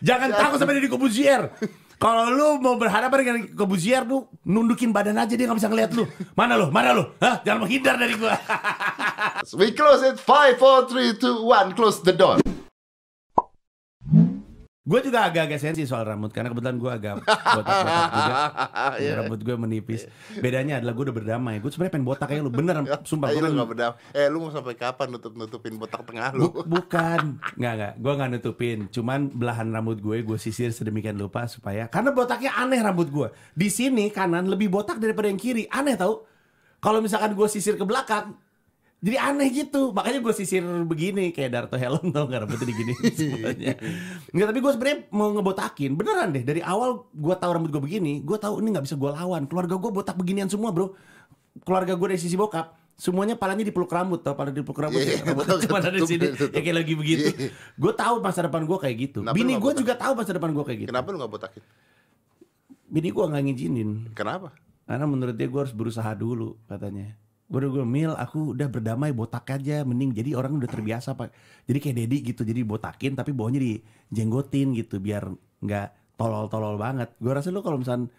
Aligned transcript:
Jangan 0.00 0.28
takut 0.34 0.58
sama 0.60 0.74
Deddy 0.76 0.90
Kobuzier. 0.90 1.50
Kalau 1.98 2.30
lu 2.30 2.62
mau 2.62 2.78
berhadapan 2.78 3.18
dengan 3.26 3.36
Kobuzier 3.58 4.06
lu 4.06 4.30
nundukin 4.46 4.94
badan 4.94 5.18
aja 5.18 5.34
dia 5.34 5.50
nggak 5.50 5.58
bisa 5.58 5.66
ngeliat 5.66 5.90
lu. 5.98 6.06
Mana 6.38 6.54
lu? 6.54 6.70
Mana 6.70 6.94
lu? 6.94 7.10
Hah? 7.18 7.42
Jangan 7.42 7.66
menghindar 7.66 7.98
dari 7.98 8.14
gua. 8.14 8.38
We 9.58 9.74
close 9.74 10.06
it 10.06 10.22
5 10.22 10.62
4 10.62 11.18
3 11.18 11.18
2 11.18 11.42
1 11.42 11.74
close 11.74 11.98
the 12.06 12.14
door. 12.14 12.38
Gue 14.88 15.00
juga 15.04 15.28
agak-agak 15.28 15.60
sensi 15.60 15.84
soal 15.84 16.00
rambut 16.02 16.32
karena 16.32 16.48
kebetulan 16.48 16.76
gue 16.76 16.88
agak 16.90 17.14
botak-botak 17.20 18.08
juga. 18.10 18.34
Iya. 18.98 19.12
Rambut 19.20 19.40
gue 19.44 19.52
menipis. 19.54 20.08
Bedanya 20.34 20.80
adalah 20.80 20.96
gue 20.96 21.04
udah 21.04 21.16
berdamai. 21.16 21.60
Gue 21.60 21.68
sebenarnya 21.68 21.92
pengen 21.92 22.08
botak 22.08 22.26
kayak 22.26 22.40
lu 22.40 22.48
bener. 22.48 22.76
Sumpah 23.08 23.28
Ayo 23.28 23.36
gue 23.36 23.42
lu 23.42 23.48
kan- 23.52 23.58
gak 23.58 23.68
berdam. 23.68 23.92
Eh 24.10 24.26
lu 24.26 24.36
mau 24.40 24.48
sampai 24.48 24.74
kapan 24.74 25.06
nutup 25.10 25.36
nutupin 25.36 25.76
botak 25.76 26.02
tengah 26.02 26.32
lu? 26.32 26.48
Bu- 26.48 26.64
bukan, 26.64 27.36
nggak 27.54 27.72
nggak, 27.76 27.92
gue 28.00 28.12
nggak 28.16 28.30
nutupin. 28.32 28.78
Cuman 28.88 29.28
belahan 29.28 29.68
rambut 29.68 30.00
gue 30.00 30.24
gue 30.24 30.38
sisir 30.40 30.72
sedemikian 30.72 31.14
lupa 31.14 31.44
supaya 31.44 31.84
karena 31.86 32.08
botaknya 32.10 32.56
aneh 32.56 32.80
rambut 32.80 33.06
gue. 33.06 33.28
Di 33.52 33.68
sini 33.68 34.08
kanan 34.08 34.48
lebih 34.48 34.72
botak 34.72 34.96
daripada 34.96 35.28
yang 35.28 35.36
kiri. 35.36 35.68
Aneh 35.68 35.94
tau. 35.94 36.24
Kalau 36.78 36.98
misalkan 36.98 37.34
gue 37.34 37.46
sisir 37.46 37.74
ke 37.74 37.82
belakang, 37.82 38.38
jadi 38.98 39.16
aneh 39.30 39.48
gitu. 39.54 39.94
Makanya 39.94 40.18
gue 40.18 40.34
sisir 40.34 40.62
begini 40.82 41.30
kayak 41.30 41.50
Darto 41.54 41.78
Helm 41.78 42.10
tau 42.10 42.26
nggak 42.26 42.40
rambutnya 42.44 42.66
digini 42.66 42.92
semuanya. 43.18 43.78
Nggak, 44.34 44.46
tapi 44.50 44.58
gue 44.58 44.72
sebenarnya 44.74 44.98
mau 45.14 45.28
ngebotakin. 45.30 45.90
Beneran 45.94 46.28
deh. 46.34 46.42
Dari 46.42 46.60
awal 46.66 47.06
gue 47.14 47.34
tahu 47.38 47.50
rambut 47.54 47.70
gue 47.70 47.82
begini, 47.82 48.20
gue 48.26 48.38
tahu 48.38 48.58
ini 48.58 48.74
nggak 48.74 48.84
bisa 48.90 48.98
gue 48.98 49.10
lawan. 49.14 49.46
Keluarga 49.46 49.78
gue 49.78 49.90
botak 49.94 50.18
beginian 50.18 50.50
semua 50.50 50.74
bro. 50.74 50.98
Keluarga 51.62 51.94
gue 51.94 52.06
dari 52.10 52.18
sisi 52.18 52.34
bokap. 52.34 52.74
Semuanya 52.98 53.38
palanya 53.38 53.62
dipeluk 53.62 53.86
rambut 53.94 54.26
tau, 54.26 54.34
pala 54.34 54.50
dipeluk 54.50 54.74
rambut 54.74 54.98
Iya, 54.98 55.22
ya, 55.22 55.30
rambutnya 55.30 55.54
betul, 55.54 55.58
cuma 55.70 55.78
ada 55.78 55.94
di 55.94 56.02
sini, 56.02 56.26
ya 56.34 56.60
kayak 56.66 56.76
lagi 56.82 56.94
begitu. 56.98 57.30
Iya. 57.30 57.50
Gue 57.78 57.92
tahu 57.94 58.14
masa 58.18 58.40
depan 58.42 58.66
gue 58.66 58.78
kayak 58.82 58.96
gitu. 58.98 59.18
Kenapa 59.22 59.36
Bini 59.38 59.54
nggak 59.54 59.62
gue 59.62 59.72
juga 59.86 59.94
tahu 59.94 60.12
masa 60.18 60.30
depan 60.34 60.50
gue 60.50 60.64
kayak 60.66 60.78
gitu. 60.82 60.90
Kenapa 60.90 61.06
lu 61.14 61.16
gak 61.22 61.30
botakin? 61.30 61.62
Bini 62.90 63.08
gue 63.14 63.22
nggak 63.22 63.42
ngizinin, 63.46 63.90
Kenapa? 64.18 64.50
karena 64.82 65.06
menurut 65.06 65.36
dia 65.38 65.46
gue 65.46 65.60
harus 65.62 65.70
berusaha 65.70 66.10
dulu 66.18 66.58
katanya. 66.66 67.14
Gue 67.48 67.64
udah 67.64 67.70
gue 67.72 67.84
mil, 67.84 68.12
aku 68.12 68.52
udah 68.52 68.68
berdamai 68.68 69.10
botak 69.10 69.48
aja, 69.50 69.80
mending 69.80 70.12
jadi 70.12 70.36
orang 70.36 70.60
udah 70.60 70.68
terbiasa 70.68 71.16
pak. 71.16 71.32
Jadi 71.64 71.78
kayak 71.80 71.96
Dedi 71.96 72.16
gitu, 72.22 72.44
jadi 72.44 72.60
botakin 72.60 73.16
tapi 73.16 73.32
bawahnya 73.32 73.56
dijenggotin 73.58 74.76
gitu, 74.76 75.00
biar 75.00 75.24
nggak 75.58 75.88
tolol-tolol 76.14 76.76
banget. 76.76 77.08
Gue 77.16 77.32
rasa 77.32 77.48
lu 77.48 77.60
kalau 77.60 77.80
misalnya 77.80 78.12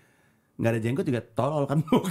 nggak 0.60 0.72
ada 0.74 0.82
jenggot 0.82 1.06
juga 1.06 1.22
tolol 1.24 1.64
kan 1.64 1.80
lu. 1.88 2.02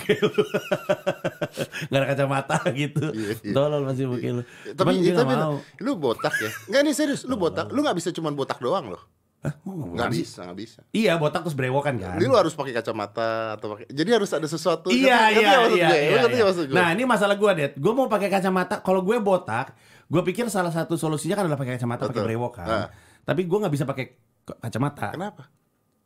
nggak 1.91 1.98
ada 2.00 2.06
kacamata 2.06 2.56
gitu, 2.80 3.05
Iya, 3.10 3.34
iya. 3.34 3.53
tolol 3.53 3.82
masih 3.82 4.05
muka 4.06 4.28
lu. 4.30 4.42
Tapi 4.72 4.78
Cuman 4.78 4.94
nggak 5.03 5.16
tapi 5.19 5.34
mau. 5.34 5.55
lu 5.80 5.92
botak 5.97 6.34
ya? 6.38 6.50
Enggak 6.70 6.82
nih 6.86 6.94
serius, 6.94 7.22
lu 7.27 7.34
botak. 7.34 7.66
Lu 7.69 7.82
gak 7.82 7.97
bisa 7.98 8.08
cuman 8.08 8.32
botak 8.32 8.62
doang 8.62 8.94
loh. 8.94 9.03
Hah, 9.39 9.55
mau 9.62 9.94
nggak 9.94 10.11
bisa, 10.11 10.50
gak 10.50 10.58
bisa. 10.58 10.81
Iya 10.91 11.14
botak 11.14 11.47
terus 11.47 11.55
berewokan 11.55 11.94
kan. 12.03 12.19
Jadi 12.19 12.27
lu 12.27 12.34
harus 12.34 12.58
pakai 12.58 12.75
kacamata 12.75 13.55
atau 13.55 13.78
pakai. 13.78 13.86
Jadi 13.86 14.11
harus 14.11 14.31
ada 14.34 14.50
sesuatu. 14.50 14.91
Iya 14.91 15.14
Ngerti- 15.14 15.39
iya 15.39 15.47
nggak 15.47 15.55
iya. 15.55 15.55
gue? 15.55 15.78
Iya, 15.78 15.89
iya. 15.94 16.20
nggak 16.27 16.47
maksud 16.50 16.64
gue? 16.67 16.75
Nah 16.75 16.86
ini 16.91 17.03
masalah 17.06 17.36
gue 17.39 17.50
det. 17.55 17.69
Gue 17.78 17.92
mau 17.94 18.11
pakai 18.11 18.28
kacamata. 18.34 18.83
Kalau 18.83 19.00
gue 19.06 19.14
botak, 19.22 19.78
gue 20.11 20.22
pikir 20.27 20.50
salah 20.50 20.75
satu 20.75 20.98
solusinya 20.98 21.39
kan 21.39 21.47
adalah 21.47 21.61
pakai 21.62 21.78
kacamata, 21.78 22.11
pakai 22.11 22.19
Betul. 22.19 22.28
brewok 22.34 22.53
kan. 22.59 22.66
Nah. 22.66 22.86
Tapi 23.22 23.41
gue 23.47 23.59
nggak 23.62 23.75
bisa 23.78 23.86
pakai 23.86 24.05
kacamata. 24.59 25.14
Kenapa? 25.14 25.42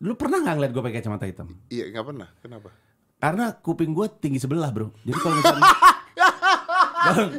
Lu 0.05 0.13
pernah 0.13 0.39
nggak 0.45 0.55
ngeliat 0.61 0.73
gue 0.77 0.83
pakai 0.85 0.97
kacamata 1.01 1.25
hitam? 1.25 1.49
Iya, 1.73 1.85
nggak 1.89 2.05
pernah. 2.05 2.29
Kenapa? 2.37 2.69
Karena 3.17 3.45
kuping 3.65 3.97
gue 3.97 4.07
tinggi 4.21 4.45
sebelah 4.45 4.69
bro. 4.69 4.93
Jadi 5.09 5.19
kalau 5.23 5.37
misalnya 5.41 5.73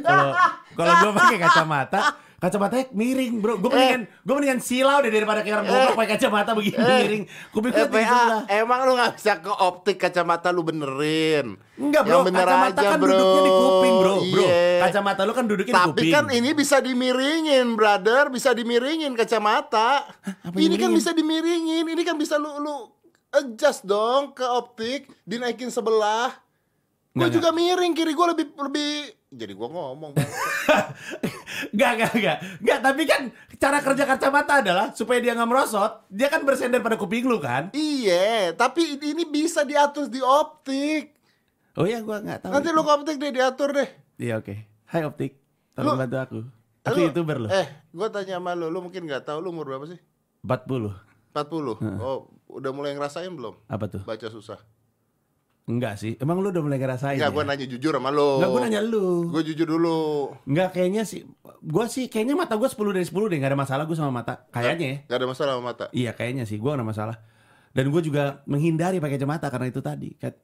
kalau 0.02 0.28
kalau 0.74 0.92
gue 1.06 1.10
pakai 1.12 1.38
kacamata, 1.38 2.00
kacamatanya 2.44 2.84
miring 2.90 3.34
bro. 3.38 3.56
Gue 3.56 3.70
mendingan 3.70 4.02
gue 4.04 4.34
mendingan 4.34 4.60
silau 4.60 5.00
deh 5.00 5.08
daripada 5.08 5.40
kayak 5.40 5.54
orang 5.56 5.66
goblok 5.66 5.94
pakai 5.96 6.10
kacamata 6.14 6.50
begini 6.52 6.76
miring. 6.76 7.22
Kuping 7.48 7.70
gue 7.70 7.80
tinggi 7.80 8.04
sebelah. 8.04 8.44
FPA, 8.44 8.60
emang 8.60 8.80
lu 8.84 8.92
gak 8.94 9.12
bisa 9.16 9.32
ke 9.38 9.52
optik 9.54 9.96
kacamata 9.96 10.48
lu 10.48 10.62
benerin 10.62 11.56
Enggak 11.74 12.02
bro, 12.04 12.12
Yang 12.12 12.24
bener 12.30 12.46
kacamata 12.46 12.78
aja, 12.78 12.86
kan 12.86 12.98
bro. 13.00 13.08
duduknya 13.10 13.40
di 13.40 13.52
kuping 13.52 13.94
bro, 13.96 14.14
bro. 14.22 14.44
Iya. 14.46 14.62
Kacamata 14.84 15.20
lu 15.22 15.32
kan 15.32 15.44
duduknya 15.44 15.72
di 15.72 15.78
Tapi 15.80 15.90
kuping. 15.90 16.12
kan 16.12 16.24
ini 16.30 16.50
bisa 16.52 16.76
dimiringin, 16.78 17.66
brother. 17.74 18.22
Bisa 18.30 18.50
dimiringin 18.52 19.12
kacamata. 19.12 19.90
apa 20.22 20.54
ini 20.54 20.76
kan 20.76 20.94
bisa 20.94 21.10
dimiringin. 21.10 21.82
Ini 21.82 22.02
kan 22.02 22.14
bisa 22.14 22.38
lu 22.38 22.62
lu 22.62 22.76
adjust 23.32 23.82
dong 23.82 24.30
ke 24.30 24.46
optik, 24.46 25.10
dinaikin 25.24 25.66
sebelah. 25.66 26.30
Gue 27.10 27.26
Nggak, 27.26 27.30
juga 27.32 27.48
miring, 27.50 27.92
kiri 27.92 28.10
gue 28.10 28.26
lebih 28.28 28.46
lebih. 28.54 28.92
Jadi 29.34 29.52
gue 29.52 29.68
ngomong. 29.68 30.14
Bang. 30.14 30.24
Gak, 31.74 31.92
gak, 31.98 32.12
gak. 32.14 32.38
Gak, 32.60 32.78
tapi 32.80 33.02
kan 33.02 33.22
cara 33.56 33.78
kerja 33.78 34.04
kacamata 34.04 34.62
adalah 34.62 34.86
supaya 34.92 35.18
dia 35.18 35.32
nggak 35.32 35.46
merosot, 35.46 36.06
dia 36.06 36.26
kan 36.26 36.42
bersender 36.42 36.78
pada 36.78 36.94
kuping 36.94 37.24
lu 37.24 37.38
kan. 37.38 37.70
iya, 37.72 38.50
tapi 38.52 38.94
ini 38.96 39.24
bisa 39.24 39.62
diatur 39.62 40.06
di 40.06 40.18
optik. 40.18 41.14
Oh 41.74 41.82
iya, 41.82 41.98
gua 42.00 42.20
nggak 42.20 42.46
tahu. 42.46 42.52
Nanti 42.52 42.68
lu 42.70 42.82
ke 42.82 42.92
optik 42.92 43.16
deh 43.18 43.32
diatur 43.32 43.74
deh. 43.74 43.88
Iya 44.16 44.38
oke. 44.38 44.54
Hai 44.84 45.02
Optik, 45.02 45.34
tolong 45.74 45.96
Lu- 45.96 46.00
bantu 46.00 46.16
aku. 46.16 46.38
Aku 46.84 46.96
Lu- 46.96 47.04
youtuber 47.08 47.36
loh. 47.40 47.50
Eh, 47.50 47.66
gue 47.88 48.08
tanya 48.08 48.38
sama 48.38 48.54
lu, 48.54 48.68
lu 48.68 48.78
mungkin 48.78 49.02
nggak 49.02 49.24
tahu 49.24 49.40
lu 49.40 49.50
umur 49.50 49.66
berapa 49.66 49.88
sih? 49.88 49.98
40. 50.42 50.94
40. 51.32 51.80
Oh, 51.98 52.30
udah 52.46 52.70
mulai 52.70 52.94
ngerasain 52.94 53.26
belum? 53.28 53.58
Apa 53.66 53.88
tuh? 53.88 54.02
Baca 54.04 54.28
susah. 54.28 54.60
Enggak 55.64 55.96
sih. 55.96 56.20
Emang 56.20 56.44
lu 56.44 56.52
udah 56.52 56.60
mulai 56.60 56.76
ngerasain 56.76 57.16
Enggak, 57.16 57.32
ya? 57.32 57.36
gue 57.36 57.42
nanya 57.48 57.66
jujur 57.66 57.92
sama 57.96 58.12
lu. 58.12 58.36
Enggak, 58.36 58.50
gua 58.52 58.60
nanya 58.68 58.80
lu. 58.84 59.06
Gue 59.32 59.42
jujur 59.48 59.64
dulu. 59.64 60.00
Enggak, 60.44 60.76
kayaknya 60.76 61.08
sih. 61.08 61.24
Gua 61.64 61.88
sih 61.88 62.12
kayaknya 62.12 62.36
mata 62.36 62.60
gua 62.60 62.68
10 62.68 62.76
dari 62.92 63.06
10 63.08 63.32
deh. 63.32 63.38
Gak 63.40 63.48
ada 63.48 63.56
masalah 63.56 63.84
gua 63.88 63.96
sama 63.96 64.12
mata. 64.12 64.44
Kayaknya 64.52 64.86
ya. 64.86 64.96
Gak 65.08 65.18
ada 65.24 65.26
masalah 65.26 65.50
sama 65.56 65.64
mata. 65.72 65.84
Iya 65.96 66.12
kayaknya 66.12 66.44
sih, 66.44 66.60
gua 66.60 66.76
gak 66.76 66.84
ada 66.84 66.88
masalah. 66.92 67.16
Dan 67.74 67.90
gue 67.90 68.02
juga 68.04 68.44
menghindari 68.46 69.00
pakai 69.00 69.16
kacamata 69.16 69.48
karena 69.48 69.66
itu 69.66 69.80
tadi. 69.80 70.14
Kayak 70.14 70.36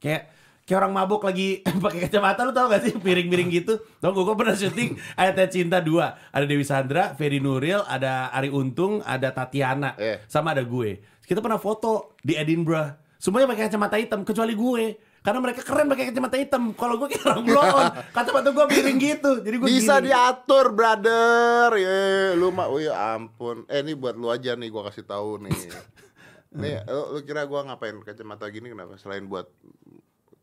kayak, 0.00 0.22
kayak 0.64 0.78
orang 0.78 0.94
mabuk 0.94 1.20
lagi 1.20 1.60
pakai 1.84 2.06
kacamata 2.06 2.46
lu 2.46 2.54
tau 2.54 2.70
gak 2.70 2.80
sih 2.80 2.94
piring-piring 2.96 3.48
gitu. 3.50 3.82
Tau 3.98 4.14
gue, 4.14 4.22
gue 4.24 4.36
pernah 4.38 4.54
syuting 4.54 4.94
Ayat 5.20 5.36
Cinta 5.50 5.82
2 5.82 5.90
Ada 6.32 6.46
Dewi 6.46 6.62
Sandra, 6.62 7.18
Ferry 7.18 7.42
Nuril, 7.42 7.82
ada 7.84 8.30
Ari 8.30 8.48
Untung, 8.48 9.02
ada 9.02 9.34
Tatiana, 9.34 9.98
Eh. 9.98 10.22
sama 10.30 10.54
ada 10.54 10.62
gue. 10.62 11.02
Kita 11.26 11.42
pernah 11.42 11.58
foto 11.58 12.14
di 12.22 12.38
Edinburgh. 12.38 13.07
Semuanya 13.18 13.50
pakai 13.50 13.66
kacamata 13.66 13.98
hitam 13.98 14.22
kecuali 14.22 14.54
gue. 14.54 14.84
Karena 15.18 15.42
mereka 15.42 15.66
keren 15.66 15.90
pakai 15.90 16.14
kacamata 16.14 16.38
hitam. 16.38 16.70
Kalau 16.72 16.94
gue 17.02 17.10
kayak 17.10 17.26
orang 17.26 17.44
blow 17.44 17.66
on. 17.66 17.86
Kacamata 18.14 18.48
gue 18.54 18.64
miring 18.70 18.98
gitu. 19.02 19.30
Jadi 19.42 19.56
gue 19.58 19.66
Bisa 19.66 19.98
gini. 19.98 20.14
diatur, 20.14 20.70
brother. 20.70 21.74
Ye, 21.74 22.38
lu 22.38 22.54
mah, 22.54 22.70
oh 22.70 22.78
ya 22.78 23.18
ampun. 23.18 23.66
Eh, 23.66 23.82
ini 23.82 23.98
buat 23.98 24.14
lu 24.14 24.30
aja 24.30 24.54
nih, 24.54 24.70
gua 24.70 24.86
kasih 24.86 25.02
tahu 25.02 25.42
nih. 25.42 25.50
nih, 26.62 26.86
lu, 26.86 27.18
lu 27.18 27.20
kira 27.26 27.42
gua 27.44 27.66
ngapain 27.66 27.98
kacamata 28.06 28.46
gini 28.48 28.70
kenapa? 28.70 28.94
Selain 28.94 29.26
buat 29.26 29.50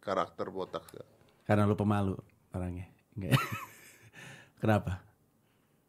karakter 0.04 0.52
botak. 0.52 0.84
Karena 1.48 1.64
lu 1.64 1.80
pemalu 1.80 2.20
orangnya. 2.52 2.92
Enggak. 3.16 3.40
Kenapa? 4.62 5.00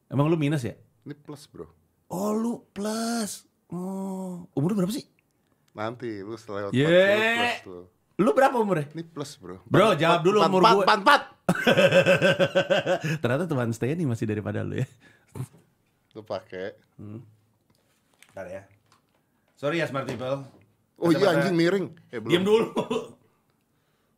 Emang 0.07 0.31
lu 0.31 0.39
minus 0.39 0.63
ya? 0.63 0.79
Ini 1.03 1.15
plus, 1.19 1.51
bro. 1.51 1.67
Oh 2.07 2.31
lu 2.31 2.63
plus. 2.71 3.47
Oh, 3.67 4.47
umur 4.55 4.73
lu 4.75 4.79
berapa 4.79 4.95
sih? 4.95 5.03
Nanti 5.77 6.09
lu 6.19 6.35
setelah 6.35 6.73
40 6.73 6.75
Ye. 6.75 6.89
plus 7.37 7.57
tuh. 7.63 7.85
Lu 8.17 8.33
berapa 8.33 8.57
umurnya? 8.57 8.89
Ini 8.91 9.05
plus, 9.05 9.37
bro. 9.37 9.61
Bro, 9.63 9.93
Empat- 9.93 10.01
jawab 10.01 10.21
dulu 10.25 10.39
empat- 10.41 10.49
umur 10.49 10.61
empat- 10.61 10.73
gue. 10.73 10.83
empat- 10.83 11.03
empat. 11.03 11.23
Ternyata 13.21 13.45
teman 13.45 13.71
stay 13.71 13.93
nih 13.93 14.09
masih 14.09 14.25
daripada 14.25 14.65
lu 14.65 14.81
ya. 14.81 14.89
Lu 16.11 16.25
pakai. 16.25 16.73
Bentar 16.97 18.47
ya. 18.49 18.63
Sorry 19.55 19.79
ya 19.79 19.87
smart 19.87 20.09
people. 20.09 20.49
Oh 20.97 21.13
iya 21.13 21.29
anjing 21.31 21.53
miring. 21.53 21.93
Eh, 22.09 22.17
belum. 22.17 22.31
Diam 22.33 22.43
dulu. 22.43 22.69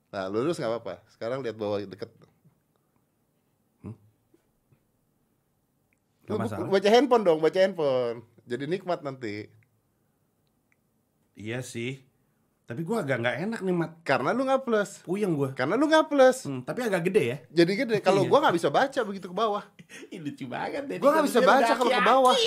Nah, 0.09 0.25
lurus 0.25 0.57
nggak 0.57 0.71
apa-apa. 0.73 1.03
Sekarang 1.11 1.43
lihat 1.43 1.59
bawah 1.59 1.83
deket. 1.83 2.09
Gak 6.25 6.61
Lu 6.61 6.69
baca 6.69 6.89
handphone 6.89 7.25
dong, 7.25 7.41
baca 7.41 7.57
handphone. 7.57 8.21
Jadi 8.45 8.65
nikmat 8.65 9.01
nanti. 9.01 9.49
Iya 11.39 11.63
sih. 11.63 12.03
Tapi 12.69 12.85
gua 12.85 13.01
agak 13.01 13.25
nggak 13.25 13.37
enak 13.49 13.61
nih 13.65 13.73
mat. 13.73 13.91
Karena 14.05 14.37
lu 14.37 14.45
nggak 14.45 14.61
plus. 14.61 15.01
Puyeng 15.01 15.33
gua. 15.33 15.57
Karena 15.57 15.73
lu 15.79 15.89
nggak 15.89 16.13
plus. 16.13 16.45
Hmm, 16.45 16.61
tapi 16.61 16.85
agak 16.85 17.09
gede 17.09 17.23
ya. 17.25 17.37
Jadi 17.49 17.73
gede. 17.79 17.97
Kalau 18.03 18.27
Iya. 18.27 18.29
gua 18.29 18.39
nggak 18.45 18.57
bisa 18.61 18.69
baca 18.69 19.01
begitu 19.07 19.31
ke 19.31 19.33
bawah. 19.33 19.65
Ih, 20.13 20.21
lucu 20.21 20.45
banget 20.45 20.85
deh. 20.85 20.99
Gua 21.01 21.17
nggak 21.17 21.27
bisa 21.31 21.41
baca 21.41 21.73
kalau 21.73 21.89
ke 21.89 22.03
bawah. 22.05 22.37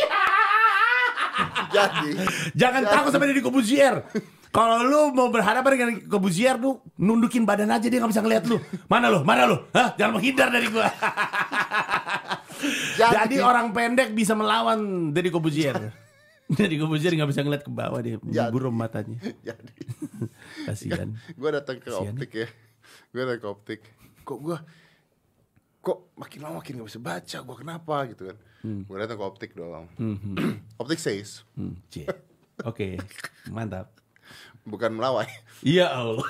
Jadi. 1.73 2.11
Jangan 2.53 2.81
Jadi. 2.85 2.93
takut 2.93 3.09
sama 3.09 3.25
Deddy 3.25 3.41
Kobuzier. 3.41 4.05
Kalau 4.51 4.83
lu 4.83 5.15
mau 5.15 5.31
berhadapan 5.31 5.71
dengan 5.73 5.89
Kobuzier 6.11 6.59
lu 6.59 6.83
nundukin 6.99 7.47
badan 7.47 7.71
aja 7.71 7.87
dia 7.87 7.97
nggak 7.97 8.11
bisa 8.11 8.21
ngeliat 8.21 8.43
lu. 8.45 8.59
Mana 8.91 9.07
lu? 9.07 9.23
Mana 9.23 9.47
lu? 9.47 9.57
Hah? 9.71 9.95
Jangan 9.95 10.19
menghindar 10.19 10.51
dari 10.51 10.67
gua. 10.67 10.85
Jadi, 12.93 13.41
orang 13.41 13.73
pendek 13.73 14.13
bisa 14.13 14.37
melawan 14.37 15.09
Deddy 15.09 15.33
Kobuzier. 15.33 16.00
Deddy 16.57 16.75
Kobuzier 16.77 17.13
nggak 17.13 17.29
bisa 17.29 17.41
ngeliat 17.41 17.63
ke 17.63 17.71
bawah 17.71 17.99
dia, 17.99 18.17
Jadi. 18.19 18.51
buram 18.51 18.71
matanya. 18.71 19.17
Jadi. 19.47 19.73
Kasihan. 20.67 21.15
Gue 21.33 21.49
datang 21.49 21.77
ke 21.77 21.87
Kasihan 21.87 22.11
optik 22.11 22.31
ya. 22.35 22.47
Gue 23.09 23.21
datang 23.21 23.39
ke 23.39 23.47
optik. 23.47 23.81
Kok 24.21 24.39
gue 24.39 24.57
kok 25.81 26.13
makin 26.13 26.39
lama 26.41 26.59
makin 26.59 26.77
gak 26.77 26.89
bisa 26.89 26.99
baca. 26.99 27.37
Gue 27.41 27.55
kenapa 27.55 27.95
gitu 28.05 28.23
kan? 28.27 28.37
Gue 28.61 28.97
datang 28.97 29.17
ke 29.17 29.25
optik 29.25 29.51
dong. 29.53 29.87
Hmm, 29.95 30.17
optik 30.81 30.97
says, 30.97 31.41
Hmm. 31.55 31.79
Oke, 32.61 32.99
mantap. 33.47 33.89
bukan 34.61 34.93
melawai. 34.93 35.25
Iya 35.61 35.89
Allah. 35.89 36.29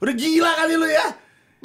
Udah 0.00 0.14
gila 0.14 0.50
kali 0.56 0.74
lu 0.74 0.88
ya. 0.88 1.08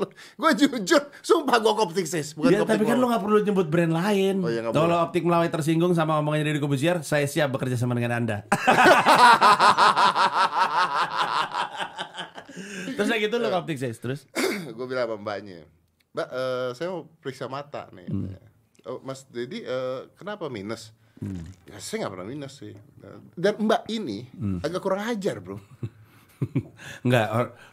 Gue 0.07 0.49
jujur, 0.55 1.01
sumpah 1.19 1.57
gue 1.57 1.71
optik 1.73 2.03
says, 2.03 2.31
bukan 2.31 2.51
Ya, 2.51 2.57
tapi 2.61 2.83
kan 2.83 2.95
melawai. 2.95 3.11
gak 3.11 3.21
perlu 3.21 3.37
nyebut 3.41 3.65
brand 3.67 3.91
lain. 3.91 4.33
Oh, 4.39 4.47
iya, 4.47 4.59
nggak 4.61 4.71
Kalau 4.71 4.95
optik 4.99 5.21
melawai 5.21 5.47
tersinggung 5.47 5.91
sama 5.91 6.17
omongannya 6.17 6.47
dari 6.47 6.57
Kobuzier, 6.57 7.01
saya 7.01 7.23
siap 7.23 7.49
bekerja 7.49 7.75
sama 7.75 7.93
dengan 7.93 8.15
Anda. 8.15 8.37
terus 12.95 13.07
gitu 13.09 13.35
lu 13.35 13.47
ke 13.47 13.57
optik 13.57 13.77
says 13.77 13.97
terus. 13.97 14.25
gue 14.75 14.85
bilang 14.85 15.07
sama 15.07 15.15
mbaknya, 15.17 15.63
Mbak, 16.11 16.27
eh, 16.27 16.67
saya 16.73 16.87
mau 16.89 17.01
periksa 17.19 17.45
mata 17.45 17.87
nih. 17.91 18.07
Hmm. 18.07 18.33
Oh, 18.83 18.99
Mas 19.03 19.25
Dedi, 19.25 19.61
eh, 19.61 19.99
kenapa 20.15 20.47
minus? 20.47 20.91
Hmm. 21.19 21.43
Ya, 21.67 21.75
saya 21.77 22.03
nggak 22.03 22.11
pernah 22.15 22.27
minus 22.27 22.53
sih. 22.57 22.73
Dan 23.35 23.53
mbak 23.59 23.83
ini 23.87 24.27
Hmm. 24.31 24.59
agak 24.63 24.79
kurang 24.79 25.03
ajar 25.03 25.39
bro. 25.39 25.59
Enggak, 27.05 27.25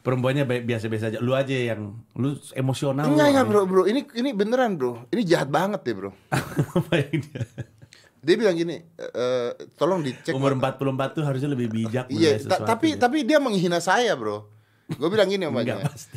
perempuannya 0.03 0.43
biasa-biasa 0.43 1.15
aja. 1.15 1.19
Lu 1.23 1.33
aja 1.33 1.55
yang 1.55 1.95
lu 2.15 2.35
emosional. 2.53 3.07
Enggak, 3.07 3.27
enggak 3.31 3.47
bro, 3.47 3.63
bro. 3.65 3.83
Ini 3.87 4.01
ini 4.15 4.31
beneran 4.35 4.75
bro. 4.75 5.07
Ini 5.09 5.23
jahat 5.23 5.49
banget 5.49 5.87
deh 5.87 5.95
bro. 5.95 6.11
Dia? 8.27 8.35
Bilang 8.35 8.59
gini, 8.59 8.83
eh, 8.83 9.13
eh, 9.15 9.51
tolong 9.79 10.03
dicek. 10.03 10.35
Umur 10.35 10.59
mata- 10.59 10.75
44 10.75 11.15
tuh 11.15 11.23
harusnya 11.23 11.47
lebih 11.47 11.71
bijak 11.71 12.11
Iya, 12.11 12.43
ta- 12.43 12.67
tapi 12.67 12.99
ya. 12.99 13.07
tapi 13.07 13.23
dia 13.23 13.39
menghina 13.39 13.79
saya 13.79 14.19
bro. 14.19 14.51
Gue 14.89 15.07
bilang 15.07 15.31
gini 15.31 15.47
sama 15.47 15.63
enggak 15.63 15.79
dia. 15.79 15.87
pasti. 15.87 16.17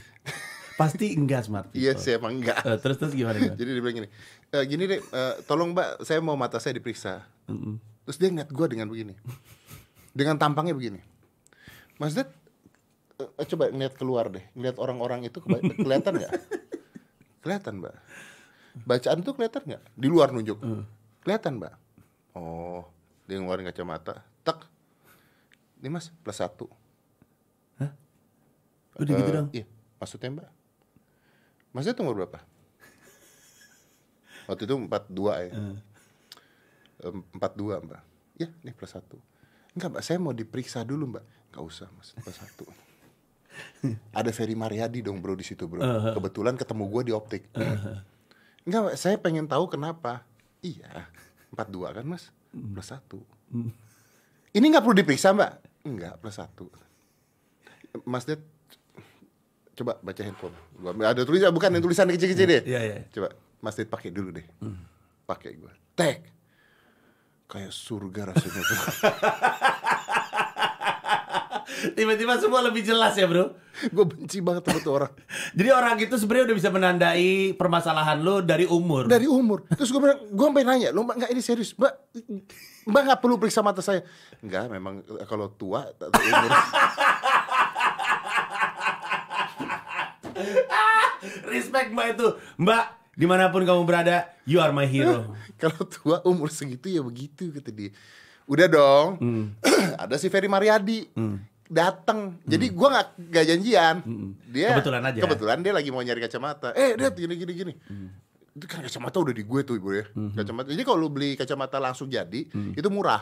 pasti 0.73 1.05
enggak 1.11 1.41
smart. 1.43 1.67
Iya 1.69 1.91
people. 1.91 2.01
sih 2.01 2.11
emang 2.15 2.33
enggak. 2.33 2.57
Eh, 2.63 2.77
terus 2.79 2.97
terus 2.97 3.13
gimana? 3.13 3.37
gimana? 3.37 3.53
Jadi 3.53 3.69
dia 3.69 3.83
bilang 3.83 3.97
gini, 3.99 4.09
"Eh, 4.49 4.63
gini 4.65 4.83
deh, 4.87 4.99
eh, 5.03 5.33
tolong 5.43 5.75
mbak, 5.75 6.01
saya 6.01 6.17
mau 6.17 6.33
mata 6.33 6.57
saya 6.57 6.73
diperiksa. 6.73 7.19
Terus 8.07 8.17
dia 8.17 8.31
ngeliat 8.31 8.49
gue 8.49 8.65
dengan 8.65 8.87
begini, 8.87 9.13
dengan 10.09 10.39
tampangnya 10.39 10.73
begini. 10.73 11.03
Mas 11.99 12.15
Ded, 12.15 12.31
eh, 13.19 13.47
coba 13.51 13.67
ngeliat 13.67 13.93
keluar 13.95 14.25
deh, 14.31 14.43
ngeliat 14.55 14.77
orang-orang 14.79 15.27
itu 15.27 15.39
kelihatan 15.83 16.13
nggak? 16.15 16.33
kelihatan 17.39 17.79
mbak. 17.79 17.95
Bacaan 18.83 19.19
tuh 19.21 19.33
kelihatan 19.33 19.63
nggak? 19.65 19.83
Di 19.95 20.07
luar 20.07 20.31
nunjuk, 20.31 20.59
kelihatan 21.23 21.59
mbak. 21.59 21.73
Oh, 22.31 22.87
dia 23.25 23.39
ngeluarin 23.39 23.67
kacamata, 23.67 24.23
tak. 24.41 24.67
Ini 25.79 25.87
mas 25.87 26.11
plus 26.11 26.35
satu. 26.35 26.67
Udah 28.99 29.13
gitu 29.15 29.31
Eh, 29.31 29.35
dong. 29.35 29.47
Iya, 29.55 29.65
maksudnya 29.95 30.29
mbak. 30.29 30.49
Ded 31.71 31.95
umur 32.03 32.19
berapa? 32.19 32.39
Waktu 34.51 34.67
itu 34.67 34.75
42 34.75 35.47
ya. 35.47 35.51
Em, 36.99 37.17
42 37.31 37.79
mbak. 37.79 38.01
Ya, 38.35 38.51
nih 38.59 38.75
plus 38.75 38.91
satu. 38.91 39.15
Enggak 39.71 39.87
mbak, 39.89 40.03
saya 40.03 40.19
mau 40.19 40.35
diperiksa 40.35 40.83
dulu 40.83 41.15
mbak. 41.15 41.23
Enggak 41.47 41.63
usah 41.63 41.87
mas, 41.95 42.11
plus 42.13 42.35
satu. 42.35 42.67
Ada 44.11 44.29
Ferry 44.35 44.53
Mariadi 44.53 45.03
dong 45.05 45.19
bro 45.23 45.33
di 45.33 45.45
situ 45.45 45.65
bro. 45.65 45.81
Kebetulan 46.15 46.55
ketemu 46.59 46.83
gue 46.89 47.01
di 47.09 47.13
optik. 47.13 47.43
Enggak 48.67 48.79
mbak, 48.85 48.95
saya 48.99 49.15
pengen 49.17 49.47
tahu 49.47 49.65
kenapa. 49.71 50.27
Iya, 50.59 51.07
42 51.55 51.95
kan 51.95 52.05
mas, 52.05 52.29
plus 52.51 52.87
satu. 52.91 53.23
Ini 54.51 54.65
nggak 54.65 54.83
perlu 54.83 54.95
diperiksa 54.99 55.31
mbak? 55.31 55.51
Enggak, 55.87 56.19
plus 56.19 56.35
satu. 56.35 56.67
Mas 58.05 58.27
Ded, 58.27 58.43
coba 59.73 59.97
baca 60.03 60.21
handphone. 60.21 60.53
Gua 60.77 60.91
ada 61.07 61.23
tulisan, 61.25 61.49
bukan 61.55 61.73
yang 61.73 61.81
tulisan 61.81 62.05
kecil-kecil 62.11 62.45
deh. 62.45 62.61
Iya, 62.67 62.79
iya. 62.83 62.97
Coba 63.09 63.33
Mas 63.63 63.79
Ded 63.79 63.87
pakai 63.89 64.11
dulu 64.11 64.35
deh. 64.35 64.45
Pakai 65.25 65.55
gue. 65.57 65.71
Tek. 65.95 66.19
Kayak 67.49 67.73
surga 67.73 68.21
rasanya. 68.29 68.61
Tiba-tiba 71.95 72.35
semua 72.41 72.59
lebih 72.65 72.83
jelas 72.83 73.15
ya, 73.15 73.25
Bro. 73.29 73.55
gue 73.79 74.05
benci 74.05 74.43
banget 74.43 74.67
sama 74.67 74.79
tuh 74.83 74.93
orang. 74.99 75.13
Jadi 75.57 75.69
orang 75.71 75.95
itu 75.99 76.15
sebenarnya 76.19 76.45
udah 76.51 76.57
bisa 76.57 76.69
menandai 76.73 77.55
permasalahan 77.55 78.19
lu 78.19 78.43
dari 78.43 78.67
umur. 78.67 79.07
Dari 79.07 79.27
umur. 79.29 79.63
Terus 79.71 79.89
gue 79.93 80.01
bilang, 80.03 80.19
gue 80.27 80.45
sampai 80.51 80.63
nanya, 80.67 80.89
lo 80.91 81.07
mbak 81.07 81.15
nggak 81.23 81.31
ini 81.31 81.41
serius, 81.41 81.71
mbak, 81.79 81.93
mbak 82.83 83.01
nggak 83.07 83.19
perlu 83.23 83.39
periksa 83.39 83.63
mata 83.63 83.79
saya. 83.79 84.03
Enggak, 84.43 84.67
memang 84.67 84.99
eh, 85.03 85.27
kalau 85.27 85.47
tua 85.55 85.87
atau 85.87 86.11
umur. 86.11 86.51
Respect 91.49 91.89
Mbak 91.91 92.07
itu. 92.15 92.27
Mbak, 92.61 92.83
di 93.19 93.25
mana 93.27 93.51
pun 93.51 93.63
kamu 93.67 93.83
berada, 93.83 94.31
you 94.47 94.63
are 94.63 94.71
my 94.71 94.87
hero. 94.87 95.35
kalau 95.61 95.83
tua 95.83 96.23
umur 96.23 96.47
segitu 96.53 96.87
ya 96.87 97.01
begitu 97.03 97.51
kata 97.51 97.69
dia. 97.73 97.91
Udah 98.49 98.67
dong. 98.71 99.07
Ada 100.03 100.15
si 100.17 100.31
Ferry 100.31 100.47
Mariadi. 100.49 101.11
Datang. 101.69 102.41
Jadi 102.49 102.73
gua 102.73 102.87
nggak 102.97 103.07
nggak 103.29 103.45
janjian. 103.45 103.95
Dia 104.49 104.73
Kebetulan 104.73 105.01
aja. 105.05 105.19
Kebetulan 105.21 105.57
dia 105.61 105.73
lagi 105.77 105.89
mau 105.93 106.01
nyari 106.01 106.19
kacamata. 106.19 106.73
Eh, 106.73 106.97
lihat 106.97 107.13
gini 107.13 107.37
gini 107.37 107.53
gini. 107.53 107.73
Itu 108.57 108.65
kan 108.65 108.81
kacamata 108.81 109.21
udah 109.21 109.31
di 109.31 109.45
gue 109.45 109.61
tuh 109.61 109.77
ibu 109.77 109.93
ya. 109.93 110.09
Kacamata. 110.35 110.73
Jadi 110.73 110.81
kalau 110.81 111.05
lu 111.05 111.09
beli 111.13 111.37
kacamata 111.37 111.77
langsung 111.77 112.09
jadi, 112.09 112.49
itu 112.49 112.89
murah. 112.89 113.21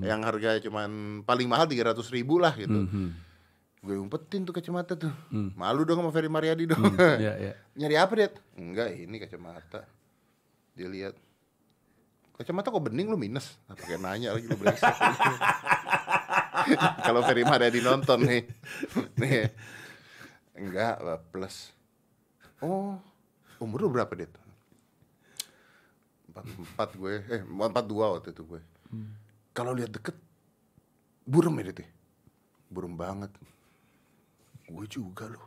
Yang 0.00 0.20
harga 0.22 0.50
cuman 0.64 1.20
paling 1.26 1.50
mahal 1.50 1.66
300 1.66 1.98
ribu 2.14 2.38
lah 2.38 2.54
gitu. 2.54 2.86
Gue 3.84 3.98
umpetin 4.00 4.46
tuh 4.46 4.54
kacamata 4.54 4.94
tuh. 4.96 5.12
Malu 5.34 5.82
dong 5.84 6.00
sama 6.00 6.10
Ferry 6.14 6.30
Mariadi 6.30 6.70
dong. 6.70 6.80
Iya, 6.96 7.32
iya. 7.36 7.52
Nyari 7.78 7.96
apa, 7.98 8.12
Det? 8.16 8.34
Enggak, 8.56 8.94
ini 8.94 9.16
kacamata. 9.20 9.84
Dia 10.72 10.88
lihat. 10.88 11.14
Kacamata 12.36 12.68
kok 12.68 12.84
bening 12.84 13.08
lu 13.08 13.16
minus? 13.16 13.56
Nah, 13.64 13.76
pakai 13.76 13.96
nanya 13.96 14.36
lagi 14.36 14.44
lu 14.44 14.56
brengsek. 14.60 14.92
Kalau 17.06 17.20
Ferry 17.22 17.44
Mariadi 17.46 17.80
nonton 17.82 18.22
nih. 18.26 18.42
nih. 19.20 19.50
Enggak, 20.56 21.00
plus. 21.30 21.72
Oh, 22.64 22.96
umur 23.60 23.86
lu 23.86 23.88
berapa, 23.92 24.08
Det? 24.16 24.32
Empat, 26.32 26.44
empat 26.48 26.90
gue, 26.96 27.14
eh 27.32 27.42
empat 27.44 27.84
dua 27.84 28.16
waktu 28.16 28.32
itu 28.32 28.42
gue. 28.44 28.60
Kalau 29.52 29.72
lihat 29.76 29.92
deket, 29.92 30.16
burem 31.24 31.60
ya, 31.60 31.72
Det? 31.72 31.84
ya? 31.84 31.88
Burem 32.72 32.96
banget. 32.96 33.32
Gue 34.66 34.86
juga 34.88 35.28
loh. 35.28 35.46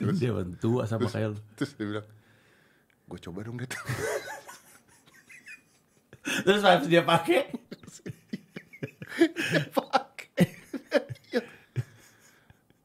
Dia 0.00 0.32
tua 0.58 0.88
sama 0.88 1.06
kayak 1.06 1.36
lu. 1.36 1.40
Terus 1.54 1.72
dia 1.78 1.86
bilang, 1.86 2.06
gue 3.06 3.18
coba 3.22 3.38
dong 3.46 3.58
Det. 3.58 3.70
Terus 6.20 6.60
pas 6.60 6.82
dia 6.82 7.02
pakai, 7.02 7.48
Pakai. 9.70 10.46